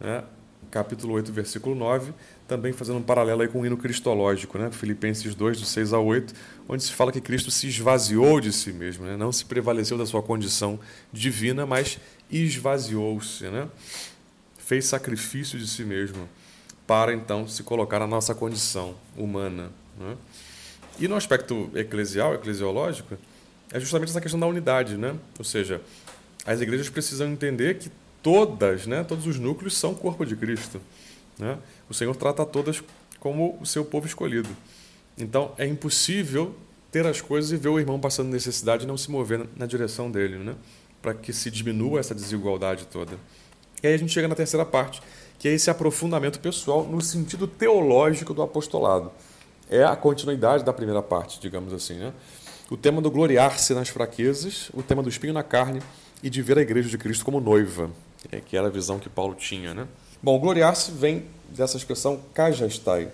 Né? 0.00 0.24
capítulo 0.72 1.14
8, 1.14 1.30
versículo 1.32 1.74
9, 1.76 2.12
também 2.52 2.70
fazendo 2.70 2.98
um 2.98 3.02
paralelo 3.02 3.40
aí 3.40 3.48
com 3.48 3.62
o 3.62 3.66
hino 3.66 3.78
cristológico, 3.78 4.58
né? 4.58 4.70
Filipenses 4.70 5.34
2, 5.34 5.60
do 5.60 5.66
6 5.66 5.94
a 5.94 5.98
8, 5.98 6.34
onde 6.68 6.82
se 6.82 6.92
fala 6.92 7.10
que 7.10 7.20
Cristo 7.20 7.50
se 7.50 7.66
esvaziou 7.66 8.40
de 8.42 8.52
si 8.52 8.74
mesmo, 8.74 9.06
né? 9.06 9.16
não 9.16 9.32
se 9.32 9.42
prevaleceu 9.46 9.96
da 9.96 10.04
sua 10.04 10.22
condição 10.22 10.78
divina, 11.10 11.64
mas 11.64 11.98
esvaziou-se, 12.30 13.44
né? 13.44 13.68
fez 14.58 14.84
sacrifício 14.84 15.58
de 15.58 15.66
si 15.66 15.82
mesmo, 15.82 16.28
para 16.86 17.14
então 17.14 17.48
se 17.48 17.62
colocar 17.62 17.98
na 17.98 18.06
nossa 18.06 18.34
condição 18.34 18.94
humana. 19.16 19.70
Né? 19.98 20.14
E 21.00 21.08
no 21.08 21.16
aspecto 21.16 21.70
eclesial, 21.74 22.34
eclesiológico, 22.34 23.16
é 23.72 23.80
justamente 23.80 24.10
essa 24.10 24.20
questão 24.20 24.38
da 24.38 24.46
unidade, 24.46 24.98
né? 24.98 25.14
ou 25.38 25.44
seja, 25.44 25.80
as 26.44 26.60
igrejas 26.60 26.90
precisam 26.90 27.32
entender 27.32 27.78
que 27.78 27.90
todas, 28.22 28.86
né, 28.86 29.02
todos 29.02 29.26
os 29.26 29.38
núcleos 29.38 29.74
são 29.74 29.94
corpo 29.94 30.26
de 30.26 30.36
Cristo. 30.36 30.80
Né? 31.38 31.58
O 31.88 31.94
Senhor 31.94 32.14
trata 32.16 32.44
todas 32.44 32.82
como 33.18 33.58
o 33.60 33.66
seu 33.66 33.84
povo 33.84 34.06
escolhido. 34.06 34.48
Então 35.16 35.52
é 35.58 35.66
impossível 35.66 36.54
ter 36.90 37.06
as 37.06 37.20
coisas 37.20 37.52
e 37.52 37.56
ver 37.56 37.68
o 37.68 37.78
irmão 37.78 37.98
passando 37.98 38.28
necessidade 38.28 38.84
e 38.84 38.86
não 38.86 38.96
se 38.96 39.10
mover 39.10 39.46
na 39.56 39.66
direção 39.66 40.10
dele, 40.10 40.38
né? 40.38 40.54
para 41.00 41.14
que 41.14 41.32
se 41.32 41.50
diminua 41.50 42.00
essa 42.00 42.14
desigualdade 42.14 42.86
toda. 42.86 43.18
E 43.82 43.86
aí 43.88 43.94
a 43.94 43.96
gente 43.96 44.12
chega 44.12 44.28
na 44.28 44.34
terceira 44.34 44.64
parte, 44.64 45.02
que 45.38 45.48
é 45.48 45.52
esse 45.52 45.68
aprofundamento 45.68 46.38
pessoal 46.38 46.84
no 46.84 47.00
sentido 47.00 47.48
teológico 47.48 48.32
do 48.32 48.42
apostolado. 48.42 49.10
É 49.68 49.82
a 49.82 49.96
continuidade 49.96 50.62
da 50.62 50.72
primeira 50.72 51.02
parte, 51.02 51.40
digamos 51.40 51.72
assim. 51.72 51.94
Né? 51.94 52.12
O 52.70 52.76
tema 52.76 53.02
do 53.02 53.10
gloriar-se 53.10 53.74
nas 53.74 53.88
fraquezas, 53.88 54.70
o 54.72 54.82
tema 54.82 55.02
do 55.02 55.08
espinho 55.08 55.32
na 55.32 55.42
carne 55.42 55.82
e 56.22 56.30
de 56.30 56.40
ver 56.40 56.58
a 56.58 56.62
igreja 56.62 56.88
de 56.88 56.96
Cristo 56.96 57.24
como 57.24 57.40
noiva, 57.40 57.90
é, 58.30 58.40
que 58.40 58.56
era 58.56 58.68
a 58.68 58.70
visão 58.70 59.00
que 59.00 59.08
Paulo 59.08 59.34
tinha. 59.34 59.74
Né? 59.74 59.88
Bom, 60.24 60.38
gloriar-se 60.38 60.92
vem 60.92 61.24
dessa 61.48 61.76
expressão 61.76 62.20
kajastai, 62.32 63.10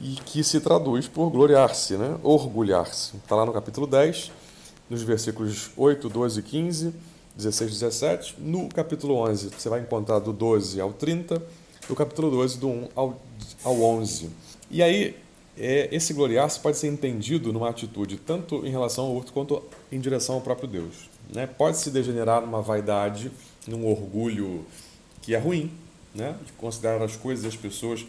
e 0.00 0.16
que 0.24 0.42
se 0.42 0.58
traduz 0.58 1.06
por 1.06 1.30
gloriar-se, 1.30 1.96
né? 1.96 2.18
orgulhar-se. 2.24 3.16
Está 3.18 3.36
lá 3.36 3.46
no 3.46 3.52
capítulo 3.52 3.86
10, 3.86 4.32
nos 4.90 5.02
versículos 5.02 5.70
8, 5.76 6.08
12 6.08 6.40
e 6.40 6.42
15, 6.42 6.94
16 7.36 7.70
e 7.70 7.74
17. 7.74 8.34
No 8.36 8.68
capítulo 8.68 9.14
11, 9.14 9.50
você 9.56 9.68
vai 9.68 9.78
encontrar 9.78 10.18
do 10.18 10.32
12 10.32 10.80
ao 10.80 10.92
30, 10.92 11.40
no 11.88 11.94
capítulo 11.94 12.32
12, 12.32 12.58
do 12.58 12.66
1 12.66 12.88
ao, 12.96 13.22
ao 13.62 13.80
11. 13.80 14.28
E 14.72 14.82
aí, 14.82 15.14
é, 15.56 15.88
esse 15.92 16.12
gloriar-se 16.12 16.58
pode 16.58 16.78
ser 16.78 16.88
entendido 16.88 17.52
numa 17.52 17.70
atitude 17.70 18.16
tanto 18.16 18.66
em 18.66 18.70
relação 18.70 19.04
ao 19.04 19.14
outro 19.14 19.32
quanto 19.32 19.62
em 19.92 20.00
direção 20.00 20.34
ao 20.34 20.40
próprio 20.40 20.66
Deus. 20.66 21.08
Né? 21.32 21.46
Pode 21.46 21.76
se 21.76 21.92
degenerar 21.92 22.40
numa 22.40 22.60
vaidade 22.60 23.30
num 23.68 23.86
orgulho 23.88 24.66
que 25.22 25.32
é 25.32 25.38
ruim, 25.38 25.70
né? 26.18 26.36
de 26.44 26.52
considerar 26.52 27.02
as 27.02 27.16
coisas 27.16 27.44
e 27.44 27.48
as 27.48 27.56
pessoas 27.56 28.04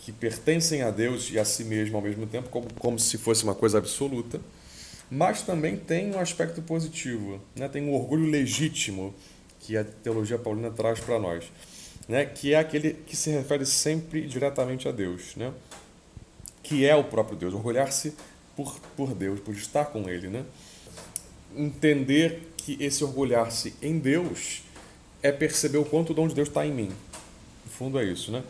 que 0.00 0.12
pertencem 0.12 0.82
a 0.82 0.90
Deus 0.90 1.30
e 1.30 1.38
a 1.38 1.44
si 1.44 1.64
mesmo 1.64 1.96
ao 1.96 2.02
mesmo 2.02 2.26
tempo 2.26 2.48
como, 2.48 2.66
como 2.78 2.98
se 2.98 3.18
fosse 3.18 3.44
uma 3.44 3.54
coisa 3.54 3.78
absoluta, 3.78 4.40
mas 5.10 5.42
também 5.42 5.76
tem 5.76 6.14
um 6.14 6.18
aspecto 6.18 6.62
positivo, 6.62 7.40
né? 7.56 7.68
tem 7.68 7.82
um 7.82 7.92
orgulho 7.94 8.26
legítimo 8.26 9.14
que 9.60 9.76
a 9.76 9.84
teologia 9.84 10.38
paulina 10.38 10.70
traz 10.70 11.00
para 11.00 11.18
nós. 11.18 11.44
né, 12.06 12.26
que 12.26 12.52
é 12.52 12.58
aquele 12.58 12.92
que 13.06 13.16
se 13.16 13.30
refere 13.30 13.64
sempre 13.64 14.26
diretamente 14.26 14.86
a 14.86 14.92
Deus, 14.92 15.34
né, 15.36 15.52
que 16.62 16.86
é 16.86 16.94
o 16.94 17.04
próprio 17.04 17.36
Deus, 17.36 17.54
orgulhar-se 17.54 18.14
por, 18.56 18.78
por 18.96 19.14
Deus, 19.14 19.40
por 19.40 19.54
estar 19.54 19.86
com 19.86 20.08
Ele. 20.08 20.28
Né? 20.28 20.44
Entender 21.56 22.52
que 22.56 22.76
esse 22.80 23.04
orgulhar-se 23.04 23.74
em 23.82 23.98
Deus 23.98 24.62
é 25.22 25.30
perceber 25.30 25.78
o 25.78 25.84
quanto 25.84 26.10
o 26.10 26.14
dom 26.14 26.28
de 26.28 26.34
Deus 26.34 26.48
está 26.48 26.66
em 26.66 26.72
mim. 26.72 26.92
Fundo 27.78 27.98
é 27.98 28.04
isso. 28.04 28.30
Né? 28.30 28.42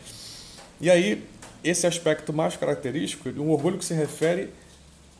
E 0.80 0.90
aí, 0.90 1.24
esse 1.62 1.87
aspecto 1.87 2.32
mais 2.32 2.56
característico 2.56 3.32
de 3.32 3.40
um 3.40 3.50
orgulho 3.50 3.78
que 3.78 3.84
se 3.84 3.94
refere 3.94 4.50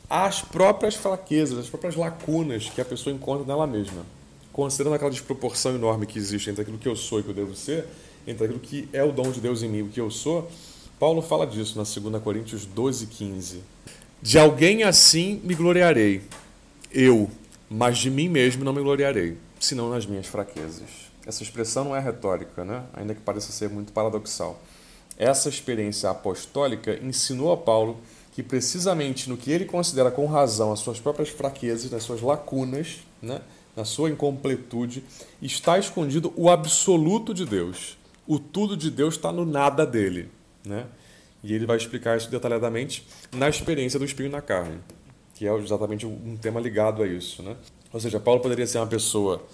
às 0.09 0.43
próprias 0.43 0.95
fraquezas, 0.95 1.59
às 1.59 1.69
próprias 1.69 1.97
lacunas 1.97 2.69
que 2.69 2.81
a 2.81 2.85
pessoa 2.85 3.15
encontra 3.15 3.47
nela 3.47 3.67
mesma. 3.67 4.05
Considerando 4.53 4.95
aquela 4.95 5.11
desproporção 5.11 5.75
enorme 5.75 6.07
que 6.07 6.19
existe 6.19 6.51
entre 6.51 6.63
aquilo 6.63 6.79
que 6.79 6.87
eu 6.87 6.95
sou 6.95 7.21
e 7.21 7.23
que 7.23 7.31
eu 7.31 7.35
devo 7.35 7.57
ser, 7.57 7.87
entre 8.27 8.45
aquilo 8.45 8.61
que 8.61 8.89
é 8.93 9.03
o 9.03 9.11
dom 9.11 9.31
de 9.31 9.41
Deus 9.41 9.63
em 9.63 9.69
mim 9.69 9.79
e 9.79 9.83
o 9.83 9.89
que 9.89 10.01
eu 10.01 10.11
sou, 10.11 10.51
Paulo 10.99 11.21
fala 11.23 11.47
disso 11.47 11.77
na 11.77 11.83
2 11.83 12.23
Coríntios 12.23 12.65
12, 12.67 13.07
15. 13.07 13.63
De 14.23 14.39
alguém 14.39 14.85
assim 14.85 15.41
me 15.43 15.55
gloriarei, 15.55 16.23
eu, 16.93 17.31
mas 17.77 17.99
de 17.99 18.09
mim 18.09 18.29
mesmo 18.29 18.65
não 18.65 18.73
me 18.73 18.81
gloriarei, 18.81 19.37
senão 19.59 19.91
nas 19.91 20.07
minhas 20.07 20.29
fraquezas. 20.29 21.11
Essa 21.27 21.43
expressão 21.43 21.87
não 21.87 21.97
é 21.97 21.99
retórica, 21.99 22.65
né? 22.65 22.85
ainda 22.93 23.17
que 23.17 23.21
pareça 23.21 23.51
ser 23.51 23.69
muito 23.69 23.93
paradoxal. 23.93 24.63
Essa 25.19 25.49
experiência 25.49 26.09
apostólica 26.09 26.97
ensinou 27.03 27.53
a 27.53 27.57
Paulo 27.57 27.99
que 28.33 28.45
precisamente 28.45 29.29
no 29.29 29.37
que 29.37 29.51
ele 29.51 29.65
considera 29.65 30.13
com 30.13 30.25
razão 30.27 30.73
as 30.73 30.79
suas 30.79 31.01
próprias 31.01 31.31
fraquezas, 31.31 31.91
nas 31.91 32.05
suas 32.05 32.21
lacunas, 32.21 32.99
né? 33.21 33.41
na 33.75 33.85
sua 33.85 34.09
incompletude, 34.09 35.03
está 35.43 35.77
escondido 35.77 36.33
o 36.37 36.49
absoluto 36.49 37.35
de 37.35 37.45
Deus. 37.45 37.99
O 38.25 38.39
tudo 38.39 38.77
de 38.77 38.89
Deus 38.89 39.15
está 39.15 39.33
no 39.33 39.45
nada 39.45 39.85
dele. 39.85 40.29
Né? 40.65 40.87
E 41.43 41.53
ele 41.53 41.67
vai 41.67 41.77
explicar 41.77 42.17
isso 42.17 42.31
detalhadamente 42.31 43.05
na 43.33 43.49
experiência 43.49 43.99
do 43.99 44.05
espinho 44.05 44.31
na 44.31 44.41
carne, 44.41 44.79
que 45.35 45.47
é 45.47 45.55
exatamente 45.57 46.07
um 46.07 46.37
tema 46.37 46.61
ligado 46.61 47.03
a 47.03 47.07
isso. 47.07 47.43
Né? 47.43 47.57
Ou 47.93 48.01
seja, 48.01 48.21
Paulo 48.21 48.41
poderia 48.41 48.67
ser 48.67 48.79
uma 48.79 48.87
pessoa 48.87 49.45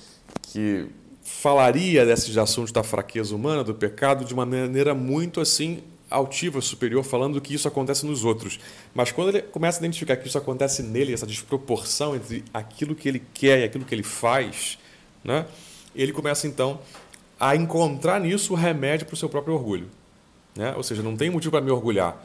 que 0.42 0.86
falaria 1.22 2.04
desses 2.04 2.36
assuntos 2.36 2.72
da 2.72 2.82
fraqueza 2.82 3.34
humana, 3.34 3.64
do 3.64 3.74
pecado, 3.74 4.24
de 4.24 4.34
uma 4.34 4.44
maneira 4.44 4.94
muito 4.94 5.40
assim 5.40 5.82
altiva, 6.10 6.60
superior, 6.60 7.04
falando 7.04 7.40
que 7.40 7.54
isso 7.54 7.68
acontece 7.68 8.04
nos 8.04 8.24
outros. 8.24 8.58
Mas 8.92 9.12
quando 9.12 9.28
ele 9.28 9.42
começa 9.42 9.78
a 9.78 9.80
identificar 9.80 10.16
que 10.16 10.26
isso 10.26 10.36
acontece 10.36 10.82
nele, 10.82 11.14
essa 11.14 11.26
desproporção 11.26 12.16
entre 12.16 12.44
aquilo 12.52 12.94
que 12.94 13.08
ele 13.08 13.22
quer 13.32 13.60
e 13.60 13.64
aquilo 13.64 13.84
que 13.84 13.94
ele 13.94 14.02
faz, 14.02 14.76
né, 15.22 15.46
ele 15.94 16.12
começa 16.12 16.46
então 16.46 16.80
a 17.38 17.54
encontrar 17.54 18.20
nisso 18.20 18.52
o 18.52 18.56
remédio 18.56 19.06
para 19.06 19.14
o 19.14 19.16
seu 19.16 19.28
próprio 19.28 19.54
orgulho. 19.54 19.88
Né? 20.56 20.74
Ou 20.76 20.82
seja, 20.82 21.02
não 21.02 21.16
tem 21.16 21.30
motivo 21.30 21.52
para 21.52 21.60
me 21.60 21.70
orgulhar 21.70 22.20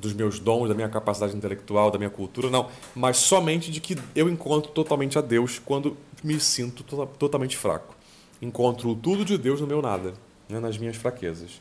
dos 0.00 0.12
meus 0.12 0.38
dons, 0.38 0.68
da 0.68 0.74
minha 0.74 0.88
capacidade 0.88 1.34
intelectual, 1.34 1.90
da 1.90 1.98
minha 1.98 2.10
cultura, 2.10 2.50
não, 2.50 2.68
mas 2.94 3.16
somente 3.16 3.70
de 3.70 3.80
que 3.80 3.96
eu 4.14 4.28
encontro 4.28 4.70
totalmente 4.70 5.18
a 5.18 5.20
Deus 5.20 5.58
quando 5.58 5.96
me 6.22 6.38
sinto 6.38 6.82
to 6.82 7.06
totalmente 7.18 7.56
fraco. 7.56 7.94
Encontro 8.40 8.94
tudo 8.94 9.24
de 9.24 9.38
Deus 9.38 9.60
no 9.60 9.66
meu 9.66 9.80
nada, 9.80 10.12
né? 10.48 10.60
nas 10.60 10.76
minhas 10.76 10.96
fraquezas. 10.96 11.60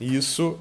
E 0.00 0.16
isso 0.16 0.58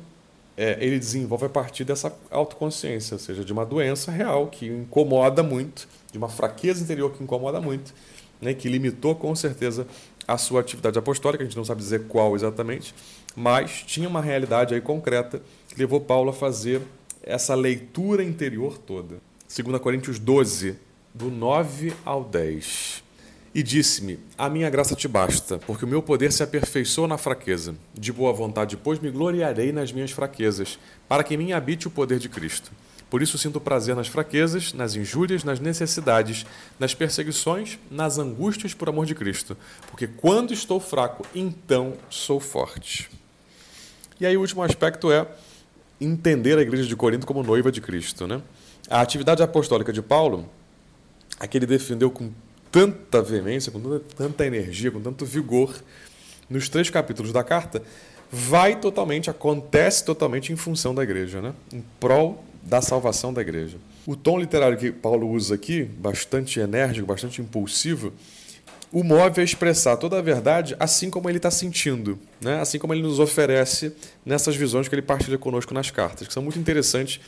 é, 0.57 0.77
ele 0.81 0.99
desenvolve 0.99 1.45
a 1.45 1.49
partir 1.49 1.85
dessa 1.85 2.13
autoconsciência, 2.29 3.15
ou 3.15 3.19
seja, 3.19 3.45
de 3.45 3.53
uma 3.53 3.65
doença 3.65 4.12
real 4.12 4.47
que 4.47 4.67
incomoda 4.67 5.41
muito, 5.41 5.88
de 6.12 6.17
uma 6.17 6.27
fraqueza 6.27 6.83
interior 6.83 7.13
que 7.13 7.23
incomoda 7.23 7.62
muito, 7.62 7.93
né, 8.41 8.53
que 8.53 8.67
limitou 8.67 9.15
com 9.15 9.33
certeza 9.35 9.88
a 10.27 10.38
sua 10.38 10.59
atividade 10.59 10.99
apostólica, 10.99 11.43
a 11.43 11.47
gente 11.47 11.55
não 11.55 11.65
sabe 11.65 11.81
dizer 11.81 12.07
qual 12.07 12.35
exatamente, 12.35 12.93
mas 13.35 13.83
tinha 13.88 14.07
uma 14.07 14.21
realidade 14.21 14.73
aí 14.73 14.81
concreta 14.81 15.41
levou 15.79 16.01
Paulo 16.01 16.31
a 16.31 16.33
fazer 16.33 16.81
essa 17.23 17.55
leitura 17.55 18.21
interior 18.21 18.77
toda. 18.77 19.21
2 19.47 19.81
Coríntios 19.81 20.19
12, 20.19 20.75
do 21.13 21.31
9 21.31 21.93
ao 22.03 22.23
10. 22.23 23.01
E 23.55 23.63
disse-me: 23.63 24.19
A 24.37 24.49
minha 24.49 24.69
graça 24.69 24.93
te 24.93 25.07
basta, 25.07 25.57
porque 25.59 25.85
o 25.85 25.87
meu 25.87 26.03
poder 26.03 26.31
se 26.33 26.43
aperfeiçoa 26.43 27.07
na 27.07 27.17
fraqueza. 27.17 27.75
De 27.95 28.11
boa 28.11 28.33
vontade, 28.33 28.77
pois, 28.77 28.99
me 28.99 29.09
gloriarei 29.09 29.71
nas 29.71 29.91
minhas 29.91 30.11
fraquezas, 30.11 30.77
para 31.07 31.23
que 31.23 31.33
em 31.33 31.37
mim 31.37 31.51
habite 31.53 31.87
o 31.87 31.91
poder 31.91 32.19
de 32.19 32.29
Cristo. 32.29 32.71
Por 33.09 33.23
isso 33.23 33.39
sinto 33.39 33.59
prazer 33.59 33.95
nas 33.95 34.07
fraquezas, 34.07 34.71
nas 34.71 34.95
injúrias, 34.95 35.43
nas 35.43 35.59
necessidades, 35.59 36.45
nas 36.77 36.93
perseguições, 36.93 37.79
nas 37.89 38.19
angústias 38.19 38.75
por 38.75 38.87
amor 38.87 39.07
de 39.07 39.15
Cristo. 39.15 39.57
Porque 39.89 40.05
quando 40.05 40.53
estou 40.53 40.79
fraco, 40.79 41.25
então 41.33 41.93
sou 42.07 42.39
forte. 42.39 43.09
E 44.19 44.27
aí 44.27 44.37
o 44.37 44.41
último 44.41 44.61
aspecto 44.61 45.11
é 45.11 45.25
entender 45.99 46.57
a 46.57 46.62
igreja 46.62 46.88
de 46.88 46.95
Corinto 46.95 47.27
como 47.27 47.43
noiva 47.43 47.71
de 47.71 47.81
Cristo. 47.81 48.27
Né? 48.27 48.41
A 48.89 49.01
atividade 49.01 49.43
apostólica 49.43 49.91
de 49.91 50.01
Paulo, 50.01 50.49
a 51.39 51.47
que 51.47 51.57
ele 51.57 51.65
defendeu 51.65 52.09
com 52.09 52.31
tanta 52.71 53.21
veemência, 53.21 53.71
com 53.71 53.99
tanta 54.15 54.45
energia, 54.45 54.91
com 54.91 55.01
tanto 55.01 55.25
vigor, 55.25 55.81
nos 56.49 56.69
três 56.69 56.89
capítulos 56.89 57.31
da 57.31 57.43
carta, 57.43 57.81
vai 58.31 58.79
totalmente, 58.79 59.29
acontece 59.29 60.03
totalmente 60.03 60.53
em 60.53 60.55
função 60.55 60.93
da 60.93 61.03
igreja, 61.03 61.41
né? 61.41 61.53
em 61.73 61.83
prol 61.99 62.43
da 62.63 62.81
salvação 62.81 63.33
da 63.33 63.41
igreja. 63.41 63.77
O 64.05 64.15
tom 64.15 64.39
literário 64.39 64.77
que 64.77 64.91
Paulo 64.91 65.29
usa 65.29 65.55
aqui, 65.55 65.83
bastante 65.83 66.59
enérgico, 66.59 67.07
bastante 67.07 67.41
impulsivo, 67.41 68.13
o 68.91 69.04
move 69.04 69.39
a 69.39 69.43
expressar 69.43 69.97
toda 69.97 70.17
a 70.17 70.21
verdade 70.21 70.75
assim 70.80 71.10
como 71.10 71.30
ele 71.30 71.38
está 71.38 71.52
sentindo, 71.52 72.19
né? 72.41 72.60
assim 72.60 72.80
como 72.80 72.93
ele 72.93 73.04
nos 73.04 73.19
oferece 73.19 73.93
nessas 74.25 74.56
visões 74.56 74.88
que 74.88 74.95
ele 74.95 75.02
partilha 75.02 75.38
conosco 75.38 75.73
nas 75.73 75.91
cartas, 75.91 76.28
que 76.28 76.34
são 76.34 76.41
muito 76.41 76.58
interessantes 76.58 77.19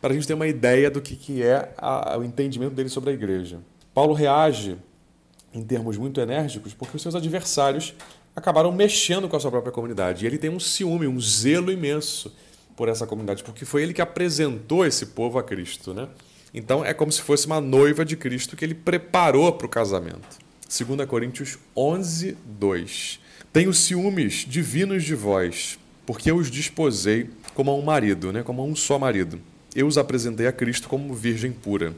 para 0.00 0.10
a 0.10 0.14
gente 0.14 0.26
ter 0.26 0.34
uma 0.34 0.46
ideia 0.46 0.90
do 0.90 1.00
que, 1.00 1.16
que 1.16 1.42
é 1.42 1.72
a, 1.78 2.18
o 2.18 2.24
entendimento 2.24 2.74
dele 2.74 2.88
sobre 2.88 3.10
a 3.10 3.12
igreja. 3.14 3.58
Paulo 3.94 4.12
reage 4.12 4.76
em 5.54 5.62
termos 5.62 5.96
muito 5.96 6.20
enérgicos 6.20 6.74
porque 6.74 6.96
os 6.96 7.02
seus 7.02 7.14
adversários 7.14 7.94
acabaram 8.34 8.72
mexendo 8.72 9.28
com 9.28 9.36
a 9.36 9.40
sua 9.40 9.50
própria 9.50 9.72
comunidade. 9.72 10.24
E 10.24 10.26
ele 10.26 10.36
tem 10.36 10.50
um 10.50 10.58
ciúme, 10.58 11.06
um 11.06 11.20
zelo 11.20 11.70
imenso 11.70 12.34
por 12.76 12.88
essa 12.88 13.06
comunidade, 13.06 13.44
porque 13.44 13.64
foi 13.64 13.82
ele 13.82 13.94
que 13.94 14.02
apresentou 14.02 14.84
esse 14.84 15.06
povo 15.06 15.38
a 15.38 15.42
Cristo. 15.42 15.94
Né? 15.94 16.08
Então 16.52 16.84
é 16.84 16.92
como 16.92 17.12
se 17.12 17.22
fosse 17.22 17.46
uma 17.46 17.60
noiva 17.60 18.04
de 18.04 18.16
Cristo 18.16 18.56
que 18.56 18.64
ele 18.64 18.74
preparou 18.74 19.52
para 19.52 19.66
o 19.66 19.70
casamento. 19.70 20.43
2 20.68 21.06
Coríntios 21.06 21.58
11, 21.76 22.36
2. 22.58 23.20
Tenho 23.52 23.72
ciúmes 23.72 24.44
divinos 24.48 25.04
de 25.04 25.14
vós, 25.14 25.78
porque 26.06 26.30
eu 26.30 26.36
os 26.36 26.50
disposei 26.50 27.30
como 27.54 27.70
a 27.70 27.74
um 27.74 27.82
marido, 27.82 28.32
né? 28.32 28.42
como 28.42 28.62
a 28.62 28.64
um 28.64 28.74
só 28.74 28.98
marido. 28.98 29.38
Eu 29.76 29.86
os 29.86 29.98
apresentei 29.98 30.46
a 30.46 30.52
Cristo 30.52 30.88
como 30.88 31.14
virgem 31.14 31.52
pura. 31.52 31.94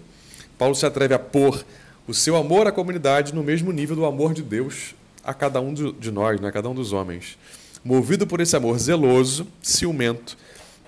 Paulo 0.59 0.75
se 0.75 0.85
atreve 0.85 1.15
a 1.15 1.19
pôr 1.19 1.65
o 2.07 2.13
seu 2.13 2.37
amor 2.37 2.67
à 2.67 2.73
comunidade 2.73 3.35
no 3.35 3.43
mesmo 3.43 3.73
nível 3.73 3.97
do 3.97 4.05
amor 4.05 4.35
de 4.35 4.43
Deus 4.43 4.95
a 5.25 5.33
cada 5.33 5.61
um 5.61 5.73
de 5.73 6.11
nós, 6.11 6.41
né? 6.41 6.49
a 6.49 6.53
cada 6.53 6.69
um 6.69 6.75
dos 6.75 6.93
homens. 6.93 7.39
Movido 7.85 8.27
por 8.27 8.41
esse 8.41 8.57
amor 8.57 8.79
zeloso, 8.79 9.47
ciumento, 9.63 10.37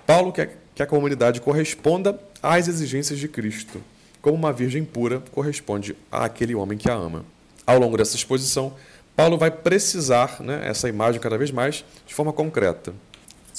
Paulo 0.05 0.31
quer 0.31 0.61
que 0.75 0.83
a 0.83 0.87
comunidade 0.87 1.41
corresponda 1.41 2.19
às 2.41 2.67
exigências 2.67 3.19
de 3.19 3.27
Cristo, 3.27 3.81
como 4.21 4.35
uma 4.35 4.51
virgem 4.51 4.83
pura 4.83 5.23
corresponde 5.31 5.95
àquele 6.11 6.55
homem 6.55 6.77
que 6.77 6.89
a 6.89 6.93
ama 6.93 7.25
ao 7.69 7.77
longo 7.77 7.95
dessa 7.95 8.15
exposição, 8.15 8.73
Paulo 9.15 9.37
vai 9.37 9.51
precisar 9.51 10.41
né, 10.41 10.67
essa 10.67 10.89
imagem 10.89 11.21
cada 11.21 11.37
vez 11.37 11.51
mais 11.51 11.85
de 12.07 12.15
forma 12.15 12.33
concreta. 12.33 12.95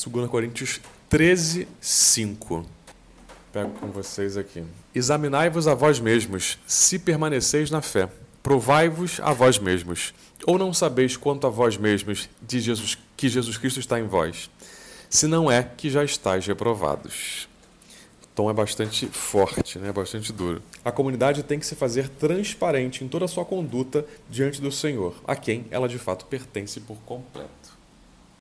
2 0.05 0.29
Coríntios 0.29 0.81
13, 1.09 1.69
5. 1.81 2.67
Pego 3.53 3.71
com 3.79 3.87
vocês 3.87 4.37
aqui. 4.37 4.65
Examinai-vos 4.93 5.69
a 5.69 5.75
vós 5.75 6.01
mesmos, 6.01 6.59
se 6.67 6.99
permaneceis 6.99 7.71
na 7.71 7.81
fé. 7.81 8.09
Provai-vos 8.43 9.21
a 9.23 9.33
vós 9.33 9.61
mesmos. 9.61 10.13
Ou 10.45 10.59
não 10.59 10.75
sabeis 10.75 11.17
quanto 11.17 11.47
a 11.47 11.51
vós 11.51 11.77
mesmos 11.77 12.29
de 12.43 12.59
Jesus, 12.59 12.99
que 13.17 13.29
Jesus 13.29 13.57
Cristo 13.59 13.79
está 13.79 14.01
em 14.01 14.09
vós? 14.09 14.51
Se 15.09 15.29
não 15.29 15.49
é 15.49 15.63
que 15.63 15.89
já 15.89 16.03
estáis 16.03 16.45
reprovados 16.45 17.49
tom 18.41 18.49
é 18.49 18.55
bastante 18.55 19.07
forte, 19.07 19.79
né? 19.79 19.93
bastante 19.93 20.33
duro. 20.33 20.63
A 20.83 20.91
comunidade 20.91 21.43
tem 21.43 21.59
que 21.59 21.67
se 21.67 21.75
fazer 21.75 22.09
transparente 22.09 23.05
em 23.05 23.09
toda 23.09 23.27
a 23.27 23.29
sua 23.29 23.45
conduta 23.45 24.07
diante 24.31 24.63
do 24.63 24.73
Senhor, 24.73 25.15
a 25.27 25.37
quem 25.37 25.67
ela 25.71 25.87
de 25.87 25.99
fato 25.99 26.25
pertence 26.25 26.81
por 26.81 26.97
completo. 27.05 27.60